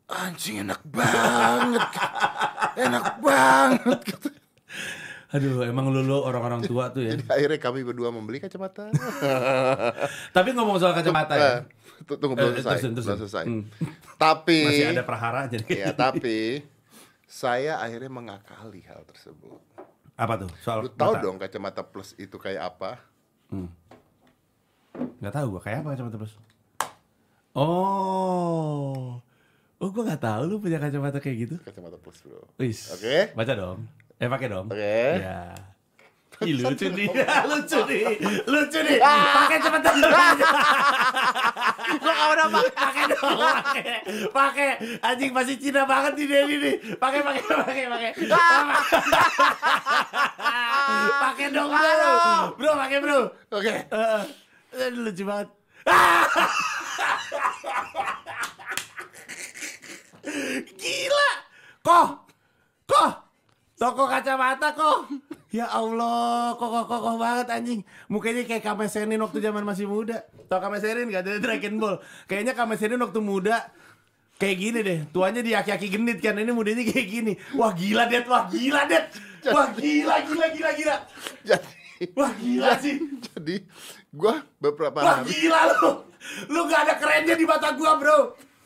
Anjing 0.07 0.62
enak 0.62 0.81
banget. 0.86 1.83
Enak 2.77 3.05
banget. 3.19 4.01
aduh 5.27 5.67
emang 5.67 5.91
lu 5.91 6.00
lu 6.00 6.15
orang-orang 6.17 6.63
tua 6.63 6.88
tuh 6.89 7.03
ya. 7.03 7.12
Jadi 7.12 7.27
akhirnya 7.27 7.59
kami 7.59 7.83
berdua 7.83 8.07
membeli 8.07 8.39
kacamata. 8.39 8.88
Tapi 10.31 10.50
ngomong 10.51 10.77
soal 10.77 10.93
kacamata 10.93 11.36
ya. 11.36 11.43
Eh, 11.43 11.57
tu- 12.05 12.15
Tunggu 12.15 12.36
belum 12.36 12.55
Eh, 12.55 12.62
selesai. 12.62 12.71
terusin, 12.79 12.91
terusin. 12.93 13.09
Belum 13.09 13.19
selesai. 13.21 13.43
Hmm. 13.45 13.63
Tapi 14.15 14.59
Masih 14.63 14.88
ada 14.91 15.03
prahara 15.03 15.41
jadi. 15.45 15.67
ya 15.67 15.91
tapi 15.91 16.63
saya 17.25 17.83
akhirnya 17.83 18.07
mengakali 18.07 18.88
hal 18.88 19.03
tersebut. 19.03 19.59
Apa 20.15 20.39
tuh? 20.39 20.50
Soal 20.57 20.88
Lu 20.88 20.89
tahu 20.89 21.13
mata? 21.13 21.21
dong 21.21 21.36
kacamata 21.36 21.83
plus 21.83 22.15
itu 22.15 22.38
kayak 22.38 22.71
apa? 22.71 23.03
Nggak 25.21 25.33
tahu 25.33 25.45
gua 25.57 25.61
kayak 25.61 25.83
apa 25.83 25.89
kacamata 25.95 26.17
plus. 26.21 26.33
Oh. 27.55 29.19
Oh, 29.75 29.89
gua 29.91 30.03
nggak 30.07 30.23
tahu 30.23 30.41
lu 30.47 30.55
punya 30.63 30.79
kacamata 30.79 31.19
kayak 31.19 31.37
gitu. 31.47 31.55
Kacamata 31.61 31.97
plus, 31.99 32.19
Bro. 32.23 32.47
Wis. 32.59 32.95
Oke. 32.95 33.35
Baca 33.35 33.53
dong. 33.53 33.87
Eh 34.19 34.27
pakai 34.31 34.47
dong. 34.47 34.71
Oke. 34.71 35.19
Ya. 35.19 35.51
Ih, 36.43 36.51
lucu 36.67 36.91
nih, 36.91 37.07
lucu 37.47 37.79
nih, 37.87 38.19
lucu 38.43 38.79
nih. 38.83 38.99
Pakai 38.99 39.57
cepetan. 39.63 39.95
Gua 41.95 42.11
nggak 42.11 42.29
udah 42.35 42.47
pakai, 42.51 42.71
pakai 42.75 43.03
dong, 43.07 43.37
pakai, 43.39 43.87
pakai. 44.35 44.69
Anjing 44.99 45.31
masih 45.31 45.55
Cina 45.55 45.87
banget 45.87 46.19
nih 46.19 46.27
Denny 46.27 46.55
nih. 46.59 46.75
Pakai, 46.99 47.23
pakai, 47.23 47.43
pakai, 47.47 47.83
pakai. 47.87 48.11
Pakai 50.85 51.49
dong 51.51 51.71
bro, 51.71 52.55
bro, 52.57 52.71
pakai 52.77 52.99
bro. 53.01 53.19
Oke. 53.51 53.75
Eh, 53.89 54.23
eh, 54.77 54.89
lucu 54.93 55.23
banget. 55.25 55.49
Gila. 60.79 61.29
Koh. 61.85 62.07
Koh. 62.89 63.11
Toko 63.75 64.07
kacamata 64.07 64.71
kok. 64.71 65.11
Ya 65.51 65.67
Allah, 65.71 66.55
kokoh-kokoh 66.59 67.15
banget 67.19 67.47
anjing. 67.51 67.81
Mukanya 68.11 68.43
kayak 68.43 68.63
Kamesenin 68.63 69.19
waktu 69.19 69.39
zaman 69.43 69.63
masih 69.63 69.87
muda. 69.87 70.23
Tau 70.47 70.59
Kamesenin 70.63 71.11
gak 71.11 71.27
ada 71.27 71.39
Dragon 71.39 71.75
Ball. 71.79 71.95
Kayaknya 72.27 72.53
Kamesenin 72.55 72.99
waktu 72.99 73.19
muda 73.23 73.71
kayak 74.35 74.57
gini 74.59 74.79
deh. 74.83 74.99
Tuanya 75.11 75.41
di 75.43 75.51
aki-aki 75.55 75.87
genit 75.91 76.19
kan. 76.19 76.39
Ini 76.39 76.51
mudanya 76.51 76.83
kayak 76.87 77.07
gini. 77.07 77.33
Wah 77.55 77.71
gila 77.75 78.07
det, 78.07 78.27
wah 78.27 78.47
gila 78.51 78.87
det. 78.87 79.11
Wah 79.47 79.67
gila, 79.71 80.15
gila, 80.23 80.47
gila, 80.49 80.71
gila. 80.73 80.95
Jadi 81.43 81.67
Wah 82.11 82.31
gila 82.33 82.71
sih. 82.77 82.95
jadi 83.27 83.55
gua 84.09 84.41
beberapa 84.55 84.97
Wah 84.97 85.15
hari 85.19 85.31
gila 85.31 85.59
lu. 85.71 85.89
Lu 86.47 86.65
gak 86.65 86.81
ada 86.83 86.93
kerennya 86.95 87.33
di 87.33 87.43
mata 87.43 87.71
gua 87.71 87.95
bro. 87.95 88.19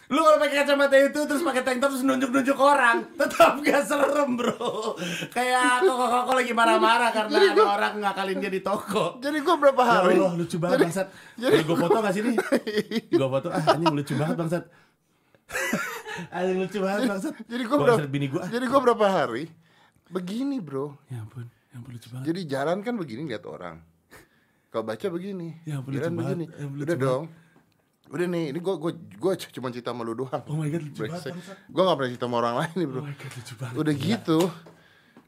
Lu 0.09 0.19
kalau 0.19 0.37
pakai 0.37 0.57
kacamata 0.59 0.97
itu 0.97 1.21
terus 1.21 1.43
pakai 1.43 1.61
tank 1.61 1.77
top 1.77 1.91
terus 1.91 2.01
nunjuk-nunjuk 2.01 2.57
orang, 2.57 3.05
tetap 3.13 3.61
gak 3.61 3.85
serem 3.85 4.33
bro. 4.33 4.97
Kayak 5.29 5.85
kok 5.85 6.33
lagi 6.33 6.49
marah-marah 6.51 7.09
karena 7.11 7.37
ada 7.45 7.63
orang 7.67 7.93
ngakalin 7.99 8.37
dia 8.39 8.49
di 8.49 8.57
toko. 8.59 9.19
jadi 9.19 9.37
gua 9.39 9.55
berapa 9.59 9.77
Ya 9.79 9.91
hari 10.01 10.17
Allah 10.17 10.33
lucu 10.35 10.57
banget 10.57 10.73
Jadi- 10.73 10.85
bangsat. 10.87 11.07
jadi 11.35 11.51
Jadi 11.51 11.63
gue 11.63 11.77
foto 11.77 11.97
gak 11.99 12.13
sih 12.15 12.21
nih? 12.23 12.35
Gue 13.11 13.27
foto 13.29 13.47
ah 13.49 13.63
anjing 13.69 13.93
lucu 13.93 14.13
banget 14.15 14.35
bangsat. 14.35 14.63
anjing 16.33 16.57
lucu 16.59 16.77
banget 16.79 17.01
bangsat. 17.05 17.33
jadi 17.45 17.63
gua 17.63 17.75
Bangsat 17.77 17.95
berapa 17.95 18.09
bini 18.09 18.27
gue. 18.27 18.43
jadi 18.49 18.65
gua 18.65 18.79
berapa 18.81 19.05
hari 19.05 19.43
begini 20.09 20.57
bro. 20.57 20.95
Ya 21.07 21.19
ampun, 21.19 21.43
ya 21.67 21.75
ampun 21.75 21.91
lucu 21.91 22.07
banget. 22.09 22.25
jadi 22.27 22.39
jalan 22.47 22.81
kan 22.81 22.93
begini 22.93 23.25
lihat 23.25 23.43
orang. 23.43 23.79
Kalau 24.67 24.83
baca 24.83 25.05
begini 25.07 25.55
Ya 25.63 25.77
ampun, 25.77 25.91
jalan 25.91 26.11
lucu 26.11 26.19
begini. 26.19 26.45
banget. 26.45 26.51
Ya 26.51 26.63
ampun, 26.63 26.81
udah 26.81 26.97
dong. 26.97 27.23
udah 28.09 28.27
nih 28.27 28.47
ini 28.47 28.57
gua 28.57 28.75
gua 28.75 28.91
gua 29.15 29.31
cuma 29.37 29.69
cerita 29.69 29.89
sama 29.89 30.01
lu 30.01 30.15
doang. 30.15 30.41
Oh 30.43 30.55
my 30.55 30.67
god 30.67 30.81
lucu 30.81 31.03
banget 31.03 31.31
gua 31.67 31.81
gak 31.83 31.95
pernah 31.95 32.09
cerita 32.09 32.25
sama 32.25 32.37
orang 32.37 32.55
lain 32.57 32.75
nih 32.75 32.85
bro. 32.85 32.95
Oh 32.95 33.03
my 33.03 33.15
god 33.15 33.31
lucu 33.31 33.53
banget. 33.55 33.77
udah 33.77 33.93
gitu 33.95 34.51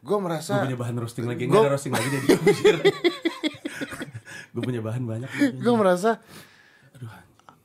gua 0.02 0.20
merasa 0.20 0.54
Gue 0.56 0.64
punya 0.66 0.80
bahan 0.80 0.96
roasting 0.98 1.26
lagi, 1.26 1.46
Gua- 1.46 1.62
ada 1.62 1.72
roasting 1.72 1.94
lagi 1.94 2.08
jadi 2.10 2.28
Gue 4.52 4.62
punya 4.62 4.82
bahan 4.82 5.04
banyak. 5.06 5.30
gue 5.56 5.74
merasa 5.74 6.20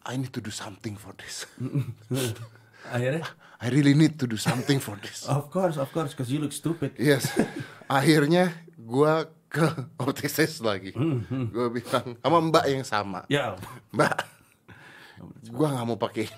I 0.07 0.15
need 0.15 0.31
to 0.31 0.39
do 0.39 0.51
something 0.51 0.95
for 0.95 1.11
this 1.17 1.49
Akhirnya, 2.93 3.25
I 3.57 3.67
really 3.73 3.97
need 3.97 4.21
to 4.21 4.27
do 4.29 4.37
something 4.37 4.79
for 4.79 5.01
this. 5.01 5.25
Of 5.27 5.49
course, 5.49 5.81
of 5.81 5.89
course, 5.91 6.13
cause 6.13 6.29
you 6.29 6.39
look 6.39 6.53
stupid. 6.53 6.95
yes. 7.01 7.31
Akhirnya 7.89 8.53
gua 8.77 9.27
ke 9.47 9.65
optisis 9.97 10.61
lagi. 10.61 10.93
Hmm, 10.93 11.23
gue 11.49 11.81
bilang 11.81 12.19
sama 12.21 12.39
mbak 12.43 12.65
yang 12.69 12.85
sama. 12.85 13.21
Ya, 13.33 13.57
mbak 13.95 14.27
gua 15.49 15.73
nggak 15.73 15.87
mau 15.87 15.97
pakai 15.97 16.29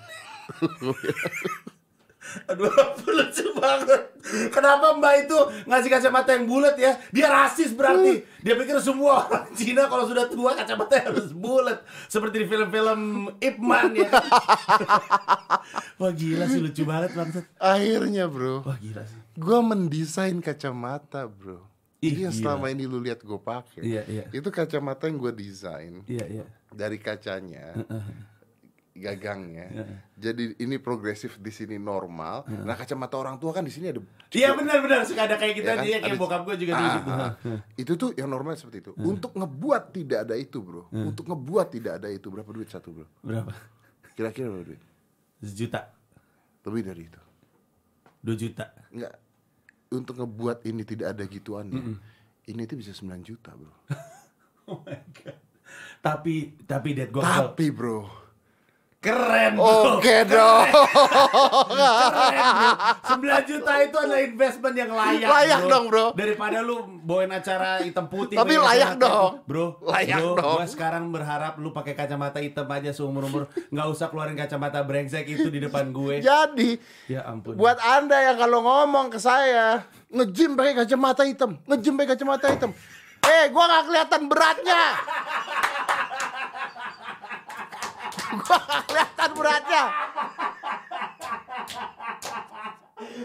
aduh 2.45 2.69
lucu 3.17 3.45
banget. 3.53 4.01
Kenapa 4.49 4.93
Mbak 4.93 5.13
itu 5.23 5.37
ngasih 5.65 5.89
kacamata 5.89 6.29
yang 6.31 6.45
bulat 6.45 6.75
ya? 6.75 6.97
Dia 7.09 7.27
rasis 7.27 7.71
berarti. 7.71 8.21
Dia 8.39 8.53
pikir 8.53 8.77
semua 8.79 9.25
orang 9.25 9.49
Cina 9.51 9.85
kalau 9.85 10.05
sudah 10.05 10.25
tua 10.25 10.53
kacamata 10.53 11.01
harus 11.01 11.31
bulat, 11.31 11.79
seperti 12.05 12.41
di 12.41 12.47
film-film 12.47 12.99
Ip 13.37 13.57
Man 13.57 13.93
ya. 13.93 14.09
Wah 15.97 16.11
gila 16.11 16.45
sih 16.45 16.59
lucu 16.59 16.83
banget 16.83 17.11
bangsat. 17.11 17.43
akhirnya 17.57 18.25
bro 18.25 18.63
Wah 18.63 18.77
gila 18.77 19.03
sih. 19.03 19.19
gua 19.35 19.59
mendesain 19.61 20.39
kacamata 20.39 21.27
bro 21.27 21.59
Ih, 21.99 22.15
Jadi 22.15 22.21
yang 22.21 22.31
gila. 22.31 22.41
selama 22.55 22.65
ini 22.69 22.83
lu 22.85 22.97
lihat 22.97 23.19
gue 23.19 23.35
pakai 23.37 23.83
Iya, 23.83 24.01
iya. 24.07 24.23
itu 24.31 24.47
kacamata 24.47 25.05
yang 25.05 25.19
gue 25.19 25.33
desain 25.33 25.99
Iya 26.07 26.25
iya. 26.31 26.43
dari 26.71 26.95
kacanya 26.95 27.75
gagangnya 28.99 29.65
jadi 30.13 30.53
ini 30.55 30.75
progresif 30.77 31.35
di 31.37 31.49
sini 31.49 31.75
normal 31.75 32.43
nah 32.61 32.75
kacamata 32.75 33.15
orang 33.15 33.35
tua 33.35 33.51
kan 33.51 33.63
di 33.63 33.71
sini 33.71 33.89
ada 33.89 34.03
Iya 34.29 34.53
benar-benar 34.53 35.01
suka 35.03 35.25
ada 35.25 35.35
kayak 35.35 35.53
gitu 35.57 35.65
Ya 35.65 35.73
kan? 35.73 35.83
dia 35.83 35.97
kayak 35.97 36.13
Ada- 36.13 36.21
bokap 36.21 36.41
gue 36.43 36.55
juga 36.59 36.71
Ah, 36.71 36.79
dulu 36.79 36.91
gitu. 36.93 37.09
ah, 37.09 37.19
ah. 37.25 37.59
itu 37.73 37.93
tuh 37.95 38.09
yang 38.13 38.29
normal 38.29 38.53
seperti 38.53 38.77
itu 38.79 38.91
untuk 38.99 39.33
ngebuat 39.33 39.83
tidak 39.89 40.19
ada 40.23 40.35
itu 40.35 40.57
bro 40.59 40.85
untuk 40.91 41.25
ngebuat 41.25 41.67
tidak 41.71 41.93
ada 41.97 42.07
itu 42.07 42.27
berapa 42.27 42.49
duit 42.49 42.67
satu 42.67 42.93
bro 42.93 43.07
Berapa? 43.19 43.51
kira-kira 44.13 44.47
berapa 44.47 44.67
duit 44.69 44.81
Sejuta. 45.39 45.89
lebih 46.61 46.83
dari 46.85 47.03
itu 47.03 47.21
Dua 48.19 48.35
juta. 48.35 48.67
Enggak. 48.91 49.15
Untuk 49.89 50.19
ngebuat 50.19 50.67
ini 50.67 50.83
tidak 50.83 51.15
ada 51.15 51.23
gituannya. 51.23 51.95
Ini 52.45 52.61
tuh 52.67 52.75
bisa 52.75 52.91
9 52.91 53.23
juta, 53.23 53.55
Bro. 53.55 53.71
Oh 54.69 54.83
my 54.83 55.01
god. 55.15 55.39
Tapi 55.97 56.59
tapi 56.61 56.93
gue 56.93 57.09
kesel. 57.09 57.55
Tapi, 57.55 57.65
Bro. 57.71 58.05
Keren 58.99 59.55
bro. 59.55 59.95
Oke 59.95 60.27
dong. 60.27 60.67
Keren 60.75 62.47
bro. 62.51 63.39
9 63.39 63.47
juta 63.47 63.71
itu 63.79 63.95
adalah 63.95 64.19
investment 64.19 64.75
yang 64.75 64.91
layak 64.91 65.29
Layak 65.31 65.61
dong, 65.71 65.83
bro. 65.87 66.05
Daripada 66.11 66.59
lu 66.59 66.83
bawain 66.99 67.31
acara 67.31 67.79
hitam 67.79 68.11
putih 68.11 68.35
Tapi 68.35 68.59
layak 68.59 68.99
dong. 68.99 69.39
itu. 69.39 69.47
Bro 69.47 69.65
Layak 69.87 70.19
bro, 70.19 70.35
dong. 70.35 70.55
Gua 70.59 70.65
sekarang 70.67 71.03
berharap 71.09 71.55
lu 71.57 71.71
pakai 71.71 71.95
kacamata 71.95 72.43
hitam 72.43 72.67
aja 72.67 72.91
seumur-umur 72.91 73.47
nggak 73.71 73.87
usah 73.87 74.11
keluarin 74.11 74.35
kacamata 74.35 74.83
brengsek 74.83 75.23
itu 75.25 75.47
di 75.47 75.63
depan 75.63 75.95
gue 75.95 76.19
Jadi, 76.19 76.75
Ya 77.07 77.23
ampun 77.23 77.55
buat 77.55 77.79
Anda 77.79 78.19
yang 78.25 78.37
kalau 78.37 78.59
ngomong 78.61 79.09
ke 79.09 79.17
saya, 79.17 79.79
nge-gym 80.11 80.59
pakai 80.59 80.75
kacamata 80.75 81.23
hitam, 81.23 81.55
nge-gym 81.63 81.95
pakai 81.95 82.19
kacamata 82.19 82.51
hitam. 82.51 82.71
Eh, 83.19 83.51
gua 83.51 83.63
nggak 83.63 83.83
kelihatan 83.85 84.21
beratnya. 84.27 84.83
Gua 88.37 88.59
kelihatan 88.85 89.29
beratnya. 89.33 89.83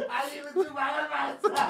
Ali 0.07 0.37
lucu 0.45 0.71
banget 0.71 1.05
bangsat. 1.11 1.69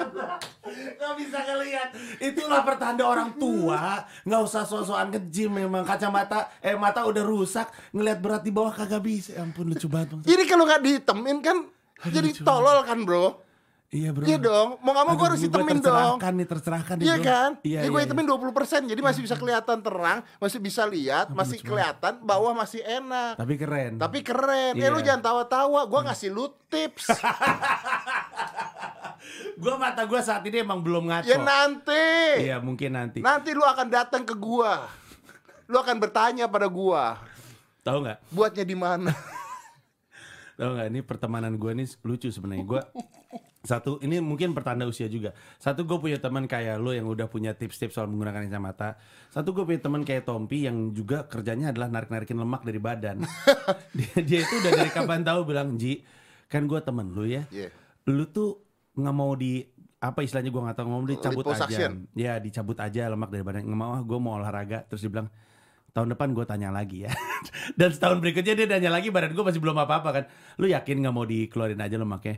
Gak 0.75 1.13
bisa 1.17 1.37
ngeliat 1.45 1.89
Itulah 2.17 2.65
pertanda 2.65 3.05
orang 3.05 3.37
tua 3.37 4.01
Gak 4.25 4.41
usah 4.43 4.65
so-soan 4.65 5.13
nge-gym 5.13 5.53
memang 5.61 5.85
Kacamata 5.85 6.49
Eh 6.59 6.73
mata 6.73 7.05
udah 7.05 7.21
rusak 7.21 7.69
Ngeliat 7.93 8.17
berat 8.17 8.41
di 8.41 8.49
bawah 8.49 8.73
kagak 8.73 9.05
bisa 9.05 9.37
Ya 9.37 9.45
ampun 9.45 9.69
lucu 9.69 9.85
banget. 9.85 10.25
Jadi 10.25 10.43
kalau 10.49 10.65
nggak 10.65 10.81
dihitemin 10.81 11.37
kan 11.45 11.69
jadi 12.03 12.27
lucu 12.33 12.43
tolol 12.43 12.83
kan, 12.83 13.07
Bro? 13.07 13.44
Iya 13.95 14.11
bro 14.11 14.27
Iya 14.27 14.37
dong. 14.37 14.69
Mau 14.83 14.91
nggak 14.91 15.05
mau 15.07 15.15
gua 15.15 15.27
harus 15.31 15.39
hitemin 15.39 15.79
dong. 15.79 15.87
tercerahkan 16.19 16.31
nih 16.35 16.47
tercerahkan 16.47 16.95
nih 16.99 17.05
Iya 17.05 17.15
bro. 17.15 17.23
kan? 17.23 17.49
Iya 17.63 17.79
iya, 17.79 17.87
gue 17.87 17.95
iya. 17.95 18.05
hitemin 18.05 18.25
20% 18.27 18.91
Jadi 18.91 19.01
masih 19.01 19.21
bisa 19.23 19.35
kelihatan 19.39 19.77
terang 19.79 20.19
Masih 20.35 20.59
bisa 20.59 20.83
lihat 20.83 21.31
Masih 21.31 21.63
kelihatan 21.63 22.19
Bawah 22.19 22.51
masih 22.51 22.83
enak 22.83 23.39
Tapi 23.39 23.53
keren 23.55 23.95
Tapi 23.95 24.19
keren 24.19 24.75
Eh 24.75 24.83
Iya. 24.83 24.91
lu 24.91 24.99
jangan 24.99 25.23
tawa-tawa 25.23 25.87
Gue 25.87 26.01
ngasih 26.03 26.29
lu 26.29 26.51
tips 26.67 27.07
Gua 29.55 29.79
mata 29.79 30.03
gua 30.03 30.21
saat 30.21 30.43
ini 30.43 30.61
emang 30.61 30.83
belum 30.83 31.07
ngaco 31.07 31.25
Ya 31.25 31.39
nanti 31.39 32.43
Iya 32.43 32.59
mungkin 32.59 32.93
nanti 32.93 33.23
Nanti 33.23 33.55
lu 33.55 33.63
akan 33.63 33.87
datang 33.87 34.21
ke 34.21 34.35
gua 34.35 34.85
Lu 35.65 35.79
akan 35.79 35.97
bertanya 35.97 36.45
pada 36.45 36.67
gua 36.67 37.17
Tahu 37.81 38.01
nggak? 38.01 38.17
Buatnya 38.33 38.65
di 38.65 38.73
mana? 38.73 39.13
Tahu 40.57 40.69
nggak 40.73 40.87
ini 40.89 40.99
pertemanan 41.03 41.53
gue 41.53 41.69
nih 41.69 41.85
lucu 42.01 42.33
sebenarnya. 42.33 42.65
Gue 42.65 42.81
satu 43.65 43.97
ini 44.05 44.21
mungkin 44.21 44.53
pertanda 44.53 44.85
usia 44.85 45.09
juga. 45.09 45.33
Satu 45.57 45.83
gue 45.83 45.97
punya 45.97 46.21
teman 46.21 46.45
kayak 46.45 46.77
lo 46.77 46.93
yang 46.93 47.09
udah 47.09 47.25
punya 47.25 47.57
tips-tips 47.57 47.97
soal 47.97 48.07
menggunakan 48.07 48.45
kacamata. 48.45 48.95
Satu 49.33 49.51
gue 49.51 49.65
punya 49.65 49.81
teman 49.81 50.05
kayak 50.05 50.23
Tompi 50.23 50.69
yang 50.69 50.93
juga 50.93 51.25
kerjanya 51.25 51.73
adalah 51.73 51.89
narik-narikin 51.89 52.37
lemak 52.37 52.61
dari 52.61 52.79
badan. 52.79 53.25
dia, 53.97 54.13
dia 54.21 54.39
itu 54.45 54.53
udah 54.61 54.71
dari 54.71 54.91
kapan 54.93 55.25
tahu 55.25 55.49
bilang 55.49 55.75
Ji, 55.75 56.05
kan 56.45 56.69
gue 56.69 56.79
temen 56.79 57.11
lu 57.11 57.25
ya. 57.25 57.43
Iya. 57.49 57.73
Lu 58.07 58.29
tuh 58.29 58.61
nggak 58.95 59.15
mau 59.17 59.33
di 59.33 59.65
apa 59.99 60.21
istilahnya 60.21 60.53
gue 60.53 60.61
nggak 60.61 60.77
tahu 60.77 60.85
ngomong 60.85 61.09
dicabut 61.09 61.45
aja. 61.49 61.89
Ya 62.13 62.33
dicabut 62.37 62.77
aja 62.77 63.09
lemak 63.09 63.33
dari 63.33 63.41
badan. 63.41 63.65
Nggak 63.65 63.79
mau 63.81 63.91
ah 63.97 64.01
gue 64.05 64.17
mau 64.21 64.37
olahraga. 64.37 64.85
Terus 64.85 65.01
dia 65.03 65.11
bilang 65.11 65.27
tahun 65.95 66.13
depan 66.13 66.37
gue 66.37 66.45
tanya 66.45 66.69
lagi 66.69 67.09
ya. 67.09 67.11
Dan 67.79 67.89
setahun 67.89 68.21
berikutnya 68.21 68.53
dia 68.53 68.67
tanya 68.69 68.93
lagi 68.93 69.09
badan 69.09 69.33
gue 69.33 69.41
masih 69.41 69.57
belum 69.57 69.77
apa-apa 69.81 70.09
kan. 70.13 70.23
Lu 70.61 70.69
yakin 70.69 71.01
nggak 71.01 71.15
mau 71.15 71.25
dikeluarin 71.25 71.81
aja 71.81 71.97
lemaknya? 71.97 72.37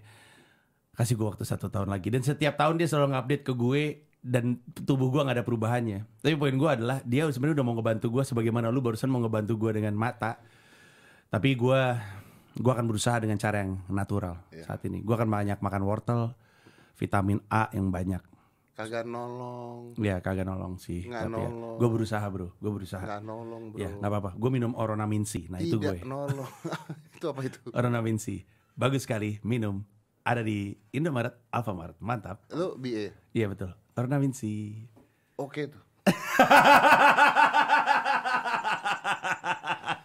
Kasih 0.98 1.13
gue 1.13 1.27
waktu 1.30 1.46
satu 1.46 1.70
tahun 1.70 1.94
lagi. 1.94 2.10
Dan 2.10 2.25
setiap 2.25 2.58
tahun 2.58 2.82
dia 2.82 2.89
selalu 2.89 3.13
ngupdate 3.13 3.44
ke 3.46 3.54
gue 3.54 3.84
dan 4.18 4.58
tubuh 4.74 5.13
gue 5.13 5.22
nggak 5.22 5.38
ada 5.38 5.46
perubahannya. 5.46 6.04
Tapi 6.25 6.34
poin 6.34 6.58
gue 6.58 6.70
adalah 6.70 6.98
dia 7.06 7.30
sebenarnya 7.30 7.62
udah 7.62 7.68
mau 7.70 7.75
ngebantu 7.77 8.08
gue 8.10 8.24
sebagaimana 8.25 8.74
lu 8.74 8.82
barusan 8.82 9.13
mau 9.13 9.22
ngebantu 9.22 9.54
gue 9.62 9.77
dengan 9.77 9.94
mata. 9.94 10.42
Tapi 11.30 11.54
gue 11.54 11.82
gue 12.58 12.72
akan 12.74 12.86
berusaha 12.89 13.22
dengan 13.22 13.38
cara 13.38 13.62
yang 13.62 13.77
natural 13.94 14.42
saat 14.66 14.82
ini. 14.89 15.06
Gue 15.06 15.13
akan 15.13 15.30
banyak 15.30 15.62
makan 15.62 15.82
wortel, 15.86 16.34
vitamin 16.98 17.46
A 17.54 17.70
yang 17.77 17.94
banyak. 17.94 18.25
Kagak 18.77 19.10
nolong 19.10 19.98
Ya 19.98 20.22
kagak 20.22 20.46
nolong 20.46 20.77
sih. 20.77 21.10
Nggak 21.10 21.34
tapi 21.34 21.42
ya, 21.42 21.50
nolong. 21.50 21.77
gue 21.82 21.89
berusaha 21.89 22.25
bro, 22.30 22.54
gue 22.58 22.72
berusaha. 22.74 23.01
Nggak 23.01 23.22
nolong 23.25 23.63
bro 23.74 23.77
Ya 23.82 23.89
nggak 23.89 24.10
apa-apa. 24.13 24.32
Gue 24.38 24.50
minum 24.54 24.74
Oronamin 24.77 25.25
C. 25.25 25.50
Nah 25.50 25.58
itu 25.62 25.77
Tidak 25.77 26.01
gue. 26.01 26.06
nolong 26.06 26.46
Itu 27.18 27.25
apa 27.30 27.42
itu? 27.42 27.58
Oronamin 27.74 28.18
C. 28.22 28.46
Bagus 28.77 29.06
sekali 29.10 29.42
minum. 29.42 29.82
Ada 30.27 30.43
di 30.43 30.75
Indomaret, 30.91 31.31
Alfamart. 31.55 31.96
Mantap. 32.03 32.43
Lu 32.51 32.75
BA 32.75 33.15
Iya 33.31 33.48
betul. 33.48 33.72
Oronamin 33.96 34.36
C. 34.36 34.43
Oke 35.39 35.72
tuh 35.72 35.79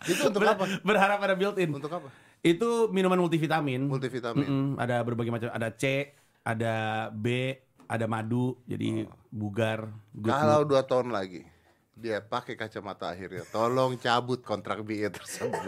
Itu 0.03 0.31
untuk 0.31 0.43
apa? 0.47 0.67
Berharap 0.83 1.19
ada 1.23 1.35
built-in. 1.35 1.71
Untuk 1.75 1.91
apa? 1.91 2.11
Itu 2.43 2.91
minuman 2.91 3.19
multivitamin. 3.19 3.87
Multivitamin 3.87 4.43
Mm-mm, 4.43 4.67
ada 4.79 5.03
berbagai 5.07 5.31
macam. 5.31 5.51
Ada 5.51 5.71
C, 5.75 6.11
ada 6.43 7.07
B, 7.15 7.55
ada 7.87 8.07
madu. 8.11 8.59
Jadi 8.67 9.07
bugar. 9.31 9.95
good 10.11 10.35
Kalau 10.35 10.67
dua 10.67 10.83
tahun 10.83 11.15
lagi 11.15 11.52
dia 11.93 12.25
pakai 12.25 12.57
kacamata 12.57 13.13
akhirnya. 13.13 13.45
Tolong 13.53 14.01
cabut 14.01 14.41
kontrak 14.41 14.81
BE 14.81 15.13
tersebut. 15.13 15.61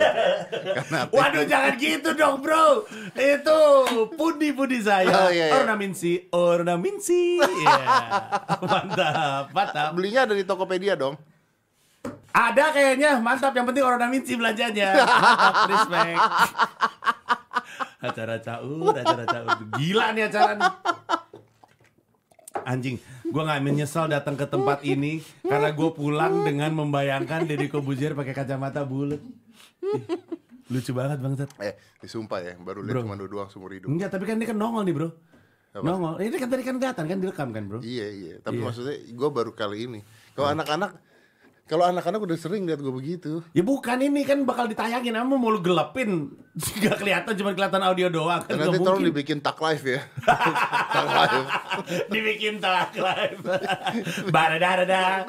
Karena 0.50 1.06
Waduh 1.14 1.44
jangan 1.44 1.74
gitu 1.76 2.16
dong 2.16 2.40
bro. 2.40 2.88
Itu 3.12 3.58
pundi-pundi 4.16 4.80
saya. 4.80 5.28
Oh, 5.28 5.30
iya, 5.30 5.52
iya. 5.52 5.54
Ornaminsi 5.60 6.26
Ornaminsi 6.32 7.38
Iya. 7.38 7.76
Mantap 8.72 9.52
Mantap. 9.52 9.90
Belinya 9.92 10.24
ada 10.24 10.34
di 10.34 10.44
Tokopedia 10.48 10.96
dong. 10.96 11.14
Ada 12.34 12.72
kayaknya. 12.72 13.20
Mantap 13.20 13.52
Yang 13.52 13.66
penting 13.70 13.84
ornaminsi 13.84 14.32
belanjanya. 14.34 14.88
Mantap 15.04 15.54
Respect. 15.70 16.18
Acara 18.04 18.36
caur 18.40 18.92
Acara 18.96 19.24
caur 19.28 19.48
Gila 19.76 20.06
nih 20.16 20.24
acara 20.28 20.52
nih. 20.56 20.72
Anjing, 22.64 22.96
gue 23.34 23.42
nggak 23.42 23.62
menyesal 23.66 24.06
datang 24.06 24.38
ke 24.38 24.46
tempat 24.46 24.86
ini 24.86 25.18
karena 25.42 25.74
gue 25.74 25.90
pulang 25.90 26.46
dengan 26.46 26.70
membayangkan 26.70 27.50
Deddy 27.50 27.66
Kobuzier 27.66 28.14
pakai 28.14 28.30
kacamata 28.30 28.86
bulat. 28.86 29.18
Lucu 30.70 30.94
banget 30.94 31.18
bangsat. 31.18 31.50
Eh, 31.58 31.74
disumpah 31.98 32.38
ya, 32.40 32.54
baru 32.54 32.86
lihat 32.86 33.02
cuma 33.02 33.18
dua 33.18 33.28
doang 33.28 33.48
seumur 33.50 33.74
hidup. 33.74 33.90
Enggak, 33.90 34.14
tapi 34.14 34.24
kan 34.30 34.38
ini 34.38 34.46
kan 34.46 34.54
nongol 34.54 34.86
nih 34.86 34.94
bro. 34.94 35.08
Apa? 35.74 35.82
Nongol. 35.82 36.14
Ini 36.22 36.36
kan 36.38 36.48
tadi 36.48 36.62
kan 36.62 36.74
kelihatan 36.78 37.04
kan 37.10 37.18
direkam 37.18 37.48
kan 37.50 37.62
bro. 37.66 37.78
Iya 37.82 38.06
iya, 38.14 38.34
tapi 38.38 38.62
Iya. 38.62 38.70
maksudnya 38.70 38.94
gue 39.02 39.28
baru 39.34 39.50
kali 39.50 39.78
ini. 39.90 40.00
Kalau 40.38 40.54
anak-anak, 40.54 40.94
kalau 41.64 41.88
anak-anak 41.88 42.20
udah 42.20 42.36
sering 42.36 42.68
lihat 42.68 42.84
gue 42.84 42.92
begitu. 42.92 43.40
Ya 43.56 43.64
bukan 43.64 43.96
ini 44.04 44.20
kan 44.28 44.44
bakal 44.44 44.68
ditayangin, 44.68 45.16
kamu 45.16 45.40
mau 45.40 45.48
lu 45.48 45.64
gelapin, 45.64 46.28
nggak 46.80 47.00
kelihatan 47.00 47.32
cuma 47.40 47.56
kelihatan 47.56 47.80
audio 47.80 48.12
doang 48.12 48.44
kan 48.44 48.60
nanti 48.60 48.78
tolong 48.84 49.00
dibikin 49.00 49.40
tak 49.40 49.56
live 49.64 49.96
ya. 49.96 50.00
tak 50.94 51.06
live. 51.08 51.46
dibikin 52.12 52.54
tak 52.60 52.92
live. 53.00 53.40
Barada 54.28 55.24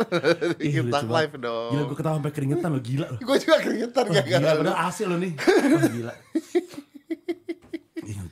Bikin 0.59 0.91
tak 0.91 1.07
live 1.07 1.33
dong. 1.39 1.71
Gila 1.71 1.83
gue 1.87 1.97
ketawa 1.97 2.15
sampai 2.19 2.33
keringetan 2.35 2.69
lo 2.75 2.79
gila 2.83 3.07
lo. 3.15 3.19
Gue 3.23 3.37
juga 3.39 3.57
keringetan 3.63 4.03
gak 4.11 4.25
gila 4.27 4.51
udah 4.59 4.75
AC 4.91 4.97
lo 5.07 5.15
nih. 5.15 5.33
Wah, 5.39 5.83
gila. 5.87 6.13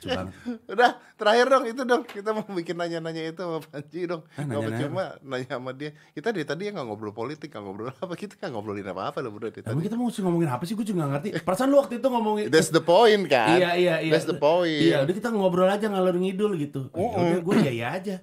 Lucu 0.03 0.12
banget. 0.12 0.33
Udah, 0.75 0.91
terakhir 1.15 1.45
dong 1.48 1.63
itu 1.65 1.81
dong. 1.81 2.03
Kita 2.03 2.29
mau 2.36 2.43
bikin 2.51 2.75
nanya-nanya 2.75 3.24
itu 3.31 3.39
sama 3.39 3.60
Panji 3.63 4.00
dong. 4.03 4.22
Ah, 4.36 4.43
Nggak 4.43 4.60
nanya-nanya 4.60 4.83
cuma 4.83 5.03
nanya 5.24 5.48
sama 5.55 5.72
dia. 5.72 5.91
Kita 6.12 6.27
dari 6.36 6.43
tadi 6.43 6.62
ya 6.67 6.72
nggak 6.75 6.88
ngobrol 6.88 7.13
politik, 7.15 7.48
nggak 7.50 7.63
ngobrol 7.63 7.89
apa. 8.03 8.13
Kita 8.13 8.36
nggak 8.36 8.51
ngobrolin 8.51 8.88
apa-apa 8.88 9.17
loh 9.24 9.31
bro 9.31 9.48
dari 9.48 9.63
Emang 9.63 9.83
kita 9.83 9.95
mau 9.95 10.12
ngomongin 10.12 10.50
apa 10.51 10.63
sih? 10.67 10.74
Gue 10.75 10.86
juga 10.86 11.07
gak 11.07 11.12
ngerti. 11.15 11.29
Perasaan 11.41 11.69
lu 11.72 11.77
waktu 11.79 12.03
itu 12.03 12.07
ngomongin 12.12 12.45
That's 12.51 12.69
the 12.69 12.83
point 12.83 13.25
kan. 13.31 13.55
Iya 13.55 13.69
iya 13.79 13.95
iya. 14.03 14.12
That's 14.12 14.27
the 14.27 14.36
point. 14.38 14.83
Iya, 14.83 15.07
udah 15.07 15.13
kita 15.15 15.29
ngobrol 15.31 15.72
aja 15.72 15.88
ngalor 15.88 16.19
ngidul 16.19 16.60
gitu. 16.60 16.91
Ya 16.91 17.07
udah 17.07 17.39
gue 17.39 17.55
iya 17.63 17.72
iya 17.72 17.88
aja. 17.95 18.15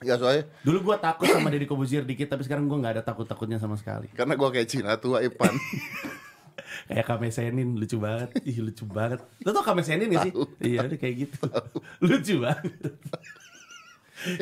Ya 0.00 0.16
soalnya 0.16 0.48
Dulu 0.64 0.92
gue 0.92 0.96
takut 1.00 1.28
sama 1.28 1.48
Deddy 1.52 1.68
Kobuzier 1.68 2.04
dikit, 2.04 2.28
tapi 2.28 2.44
sekarang 2.44 2.68
gue 2.68 2.76
nggak 2.76 3.00
ada 3.00 3.02
takut-takutnya 3.04 3.60
sama 3.60 3.76
sekali. 3.76 4.08
karena 4.12 4.36
gue 4.36 4.48
kayak 4.48 4.68
Cina 4.68 4.96
tua 4.96 5.20
Ipan. 5.24 5.52
Kayak 6.86 7.06
Kamesenin 7.06 7.68
lucu 7.74 7.96
banget. 7.96 8.28
Ih 8.42 8.58
lucu 8.60 8.84
banget. 8.84 9.20
Lo 9.42 9.50
tau 9.50 9.62
Kamesenin 9.62 10.06
gak 10.08 10.22
sih? 10.24 10.32
Iya 10.60 10.78
udah 10.84 10.98
kayak 10.98 11.14
gitu. 11.18 11.38
lucu 12.00 12.34
banget. 12.38 12.92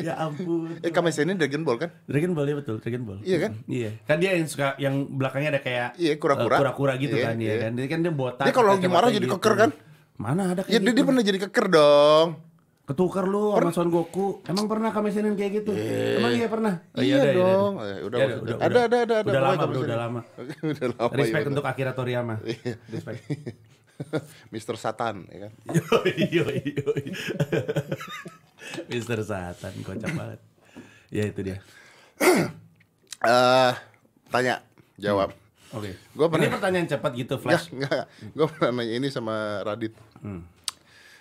ya 0.03 0.19
ampun. 0.19 0.75
eh 0.83 0.91
Kames 0.91 1.15
ini 1.15 1.33
Dragon 1.33 1.63
Ball 1.63 1.79
kan? 1.79 1.89
Dragon 2.03 2.35
Ball 2.35 2.51
ya 2.51 2.55
betul, 2.59 2.75
Dragon 2.77 2.99
Ball. 3.01 3.19
Iya 3.23 3.37
kan? 3.39 3.51
Iya. 3.63 3.89
Kan 4.03 4.17
dia 4.19 4.35
yang 4.35 4.43
suka 4.43 4.75
yang 4.75 5.07
belakangnya 5.07 5.55
ada 5.55 5.61
kayak 5.63 5.89
Iya, 5.95 6.19
kura-kura. 6.19 6.55
eh, 6.55 6.59
kura-kura 6.59 6.93
gitu 6.99 7.15
Iya, 7.15 7.25
kan 7.25 7.35
ya 7.39 7.47
iya. 7.47 7.55
kan. 7.63 7.71
Dia 7.73 7.87
kan 7.87 7.99
dia 8.03 8.11
botak. 8.11 8.43
Dia 8.43 8.53
kalau 8.53 8.69
lagi 8.75 8.87
marah 8.87 9.07
jadi 9.07 9.23
gitu. 9.23 9.39
keker 9.39 9.53
kan? 9.55 9.69
Mana 10.19 10.51
ada 10.51 10.67
Ya 10.67 10.67
kayak 10.67 10.75
dia, 10.75 10.83
gitu. 10.83 10.95
dia 10.99 11.05
pernah 11.07 11.23
jadi 11.23 11.39
keker 11.47 11.65
dong. 11.71 12.27
Ketukar 12.89 13.21
lu 13.23 13.53
sama 13.53 13.69
Son 13.69 13.87
Goku. 13.87 14.41
Emang 14.43 14.65
pernah 14.65 14.89
Kamesenin 14.89 15.37
kayak 15.37 15.61
gitu? 15.61 15.71
Emang 16.17 16.33
iya 16.33 16.49
pernah? 16.49 16.73
Oh, 16.89 16.99
Iya 16.99 17.15
udah, 17.15 17.31
dong. 17.31 17.73
udah. 17.75 17.85
Eh, 17.85 17.99
udah, 18.01 18.17
Ya 18.17 18.25
maksudnya. 18.25 18.41
udah, 18.49 18.65
Ada, 18.65 18.79
ada, 18.81 18.97
ada, 18.97 19.15
ada. 19.15 19.29
Udah 19.29 19.41
lama 19.43 19.53
bro, 19.53 19.61
Kamesenin. 19.61 19.85
udah 19.85 19.97
lama. 19.99 20.21
udah 20.65 20.87
lama. 20.89 21.13
Respect 21.13 21.37
iya, 21.39 21.49
untuk. 21.53 21.63
Akira 21.63 21.91
Toriyama. 21.93 22.35
Iya. 22.41 22.73
Respect. 22.89 23.21
Mr. 24.53 24.75
Satan 24.75 25.15
ya 25.27 25.37
kan. 25.45 25.51
Yoi, 25.77 26.13
yoi, 26.31 26.59
yoi. 26.73 27.03
Mister 28.87 29.19
Satan, 29.21 29.73
kocak 29.81 30.09
banget. 30.09 30.39
Ya 31.07 31.23
itu 31.25 31.39
dia. 31.41 31.57
Eh, 33.19 33.73
tanya, 34.29 34.63
jawab. 34.95 35.35
Oke. 35.69 35.91
Gua 36.09 36.25
Ini 36.25 36.31
pernah- 36.31 36.51
pertanyaan 36.55 36.87
cepat 36.87 37.11
gitu, 37.13 37.35
Enggak, 37.35 37.43
flash. 37.59 37.67
enggak. 37.69 38.03
Gue 38.31 38.47
pernah 38.47 38.69
nanya 38.73 38.93
ini 38.95 39.07
sama 39.11 39.35
Radit. 39.61 39.91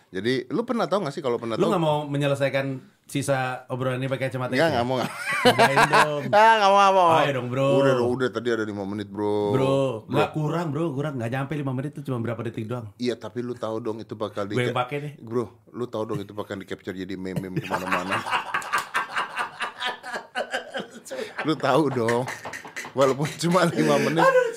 Jadi, 0.09 0.49
lu 0.49 0.65
pernah 0.65 0.89
tahu 0.89 1.05
gak 1.05 1.13
sih 1.13 1.21
kalau 1.21 1.37
pernah 1.37 1.61
Lu 1.61 1.69
tahu? 1.69 1.71
nggak 1.77 1.85
mau 1.85 2.09
menyelesaikan 2.09 2.81
sisa 3.05 3.69
obrolan 3.69 4.01
ini 4.01 4.09
pakai 4.09 4.33
kacamata 4.33 4.57
Enggak, 4.57 4.69
enggak 4.73 4.87
mau. 4.89 4.97
Cobain 5.05 5.79
dong. 5.85 6.23
Ah, 6.33 6.53
enggak 6.57 6.71
mau, 6.73 6.81
enggak 6.81 6.93
mau. 6.97 7.09
Ayo 7.13 7.31
dong, 7.37 7.49
bro. 7.53 7.69
Udah, 7.77 7.93
udah, 7.93 8.09
udah, 8.17 8.29
tadi 8.33 8.49
ada 8.49 8.65
5 8.65 8.73
menit, 8.89 9.09
bro. 9.13 9.53
Bro, 9.53 10.09
nggak 10.09 10.29
kurang 10.33 10.67
bro, 10.73 10.85
kurang 10.97 11.21
nggak 11.21 11.29
nyampe 11.29 11.53
5 11.61 11.77
menit 11.77 11.93
itu 11.93 12.01
cuma 12.09 12.25
berapa 12.25 12.41
detik 12.41 12.65
doang. 12.65 12.89
Iya, 12.97 13.21
tapi 13.21 13.45
lu 13.45 13.53
tahu 13.53 13.85
dong 13.85 14.01
itu 14.01 14.17
bakal 14.17 14.49
di 14.49 14.57
Gue 14.57 14.73
yang 14.73 14.77
pakai 14.77 14.97
deh. 15.01 15.13
Bro, 15.21 15.45
lu 15.77 15.85
tahu 15.85 16.03
dong 16.09 16.21
itu 16.25 16.33
bakal 16.33 16.57
di 16.57 16.65
capture 16.65 16.97
jadi 16.97 17.13
meme-meme 17.13 17.61
ke 17.61 17.69
mana-mana. 17.69 18.17
lu 21.47 21.53
tahu 21.53 21.85
dong. 21.93 22.25
Walaupun 22.97 23.29
cuma 23.45 23.69
5 23.69 23.77
menit. 24.09 24.25
Aduh. 24.25 24.48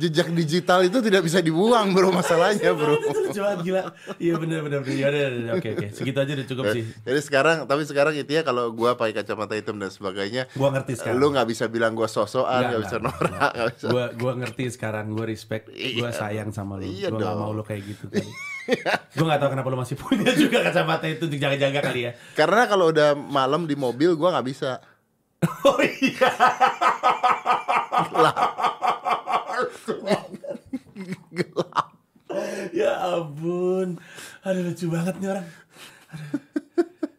Jejak 0.00 0.32
digital 0.32 0.80
itu 0.80 0.98
tidak 0.98 1.20
bisa 1.20 1.38
dibuang, 1.38 1.92
bro. 1.92 2.08
Masalahnya, 2.08 2.72
bro. 2.72 2.96
Itu 2.96 3.18
lucu 3.20 3.40
banget 3.40 3.60
gila. 3.60 3.82
Iya 4.16 4.34
benar 4.40 4.64
benar 4.64 4.80
benar. 4.80 4.96
Ya 4.96 5.06
udah, 5.12 5.60
oke 5.60 5.68
oke. 5.76 5.86
Segitu 5.92 6.16
aja 6.16 6.32
udah 6.32 6.46
cukup 6.48 6.64
sih. 6.72 6.82
Jadi 7.04 7.20
sekarang, 7.20 7.56
tapi 7.64 7.82
sekarang 7.84 8.14
itu 8.16 8.32
ya 8.32 8.40
kalau 8.40 8.72
gua 8.72 8.96
pakai 8.96 9.12
kacamata 9.14 9.52
hitam 9.52 9.76
dan 9.76 9.92
sebagainya, 9.92 10.48
Gua 10.56 10.72
ngerti 10.72 10.96
sekarang. 10.96 11.20
lu 11.20 11.26
nggak 11.30 11.46
bisa 11.46 11.64
bilang 11.68 11.92
gua 11.92 12.08
sosokan, 12.08 12.48
Nggak, 12.48 12.64
nggak 12.66 12.80
bisa 12.80 12.96
norak, 12.98 13.50
nggak 13.52 13.68
bisa. 13.70 13.86
Gua 13.86 14.04
gua 14.16 14.32
ngerti 14.40 14.64
sekarang, 14.72 15.04
gua 15.12 15.24
respect, 15.24 15.68
gua 15.68 16.10
sayang 16.10 16.48
sama 16.50 16.80
lu. 16.80 16.88
Iya 16.88 17.12
gua 17.12 17.20
gak 17.20 17.34
mau 17.36 17.52
lu 17.52 17.60
kayak 17.60 17.82
gitu 17.84 18.08
kali. 18.08 18.24
gua 19.18 19.26
gak 19.28 19.40
tahu 19.42 19.50
kenapa 19.52 19.68
lu 19.68 19.78
masih 19.78 19.96
punya 19.98 20.32
juga 20.32 20.64
kacamata 20.64 21.06
itu 21.06 21.28
jaga-jaga 21.28 21.80
kali 21.84 22.00
ya. 22.08 22.12
Karena 22.32 22.64
kalau 22.64 22.88
udah 22.88 23.12
malam 23.12 23.68
di 23.68 23.76
mobil 23.76 24.16
gua 24.16 24.32
nggak 24.32 24.48
bisa. 24.48 24.80
Oh 25.64 25.80
iya. 25.80 26.28
Gelap. 31.30 31.88
Ya 32.70 32.92
ampun. 33.14 33.98
Aduh 34.42 34.62
lucu 34.70 34.86
banget 34.88 35.14
nih 35.18 35.28
orang. 35.32 35.46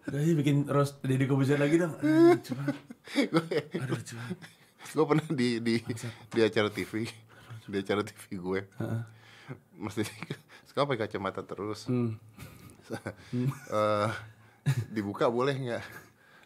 Aduh. 0.08 0.20
Ini 0.22 0.34
bikin 0.36 0.58
roast 0.68 1.00
Deddy 1.02 1.26
Kobuzier 1.26 1.56
lagi 1.56 1.80
dong. 1.80 1.96
Aduh, 1.98 2.36
lucu 2.36 2.52
banget. 2.54 2.78
Aduh 3.80 3.96
lucu 3.96 4.14
banget. 4.16 4.38
gue 4.92 5.06
pernah 5.08 5.24
di 5.32 5.64
di 5.64 5.76
di 6.28 6.40
acara 6.44 6.68
TV 6.68 7.08
di 7.64 7.78
acara 7.80 8.04
TV 8.04 8.36
gue 8.36 8.60
mesti 9.80 10.04
sekarang 10.68 10.92
pakai 10.92 11.08
kacamata 11.08 11.42
terus 11.48 11.88
Hmm. 11.88 12.20
Eh, 13.72 14.10
dibuka 14.92 15.32
boleh 15.32 15.56
nggak 15.56 15.84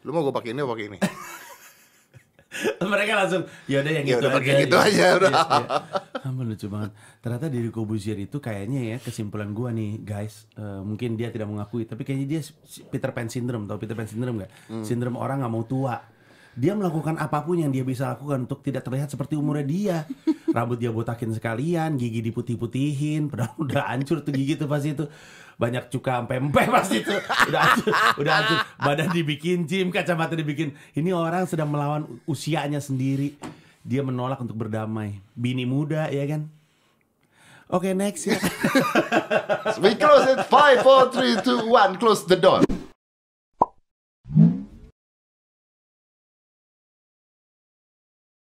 lu 0.05 0.13
mau 0.13 0.21
gue 0.21 0.29
pakai 0.29 0.53
ini 0.53 0.61
atau 0.61 0.69
pakai 0.69 0.85
ini 0.93 0.97
Mereka 2.93 3.11
langsung 3.15 3.43
ya 3.67 3.83
udah 3.83 3.91
yang 3.91 4.05
Ya 4.05 4.15
itu 4.15 4.27
udah, 4.27 4.39
aja. 4.39 4.53
gitu 4.63 4.77
aja, 4.79 5.05
udah. 5.19 5.31
Iya. 5.31 6.25
Ampun 6.27 6.45
lucu 6.49 6.67
banget. 6.71 6.91
Ternyata 7.21 7.45
Deddy 7.51 7.69
Kobuzier 7.69 8.17
itu 8.17 8.37
kayaknya 8.39 8.95
ya 8.95 8.97
kesimpulan 8.97 9.51
gua 9.51 9.69
nih 9.69 10.01
guys, 10.01 10.47
eh, 10.55 10.81
mungkin 10.81 11.19
dia 11.19 11.29
tidak 11.29 11.51
mengakui 11.51 11.85
tapi 11.85 12.01
kayaknya 12.01 12.27
dia 12.37 12.41
Peter 12.89 13.11
Pan 13.11 13.27
syndrome. 13.27 13.67
Tahu 13.67 13.77
Peter 13.77 13.93
Pan 13.93 14.07
syndrome 14.07 14.43
nggak? 14.43 14.51
Hmm. 14.71 14.83
Sindrom 14.83 15.15
orang 15.19 15.43
nggak 15.43 15.53
mau 15.53 15.65
tua. 15.67 15.95
Dia 16.55 16.71
melakukan 16.71 17.19
apa 17.19 17.43
pun 17.43 17.59
yang 17.59 17.67
dia 17.67 17.83
bisa 17.83 18.15
lakukan 18.15 18.47
untuk 18.47 18.63
tidak 18.63 18.87
terlihat 18.87 19.11
seperti 19.11 19.35
umurnya 19.35 19.65
dia. 19.67 19.97
Rambut 20.55 20.79
dia 20.79 20.87
botakin 20.87 21.35
sekalian, 21.35 21.99
gigi 21.99 22.23
diputih-putihin, 22.23 23.27
padahal 23.31 23.59
udah 23.59 23.91
hancur 23.91 24.23
tuh 24.23 24.31
gigi 24.31 24.55
tuh 24.55 24.71
pasti 24.71 24.95
itu. 24.95 25.03
Banyak 25.55 25.87
cuka 25.87 26.19
sampai 26.19 26.43
empeh 26.43 26.65
pasti 26.67 26.99
itu. 26.99 27.15
Udah 27.47 27.61
hancur, 27.63 27.93
udah 28.19 28.33
hancur. 28.35 28.57
Badan 28.79 29.09
dibikin 29.15 29.63
gym, 29.63 29.87
kacamata 29.87 30.35
dibikin. 30.35 30.75
Ini 30.91 31.15
orang 31.15 31.47
sedang 31.47 31.71
melawan 31.71 32.03
usianya 32.27 32.83
sendiri. 32.83 33.39
Dia 33.85 34.03
menolak 34.03 34.41
untuk 34.43 34.59
berdamai. 34.59 35.23
Bini 35.31 35.63
muda 35.63 36.11
ya 36.11 36.27
kan? 36.27 36.51
Oke 37.71 37.95
next 37.95 38.29
ya. 38.29 38.37
we 39.81 39.97
close 39.97 40.27
it 40.29 40.43
5 40.45 40.85
4 40.85 41.41
3 41.41 41.65
2 41.65 41.97
1 41.97 42.01
close 42.01 42.27
the 42.29 42.37
door 42.37 42.61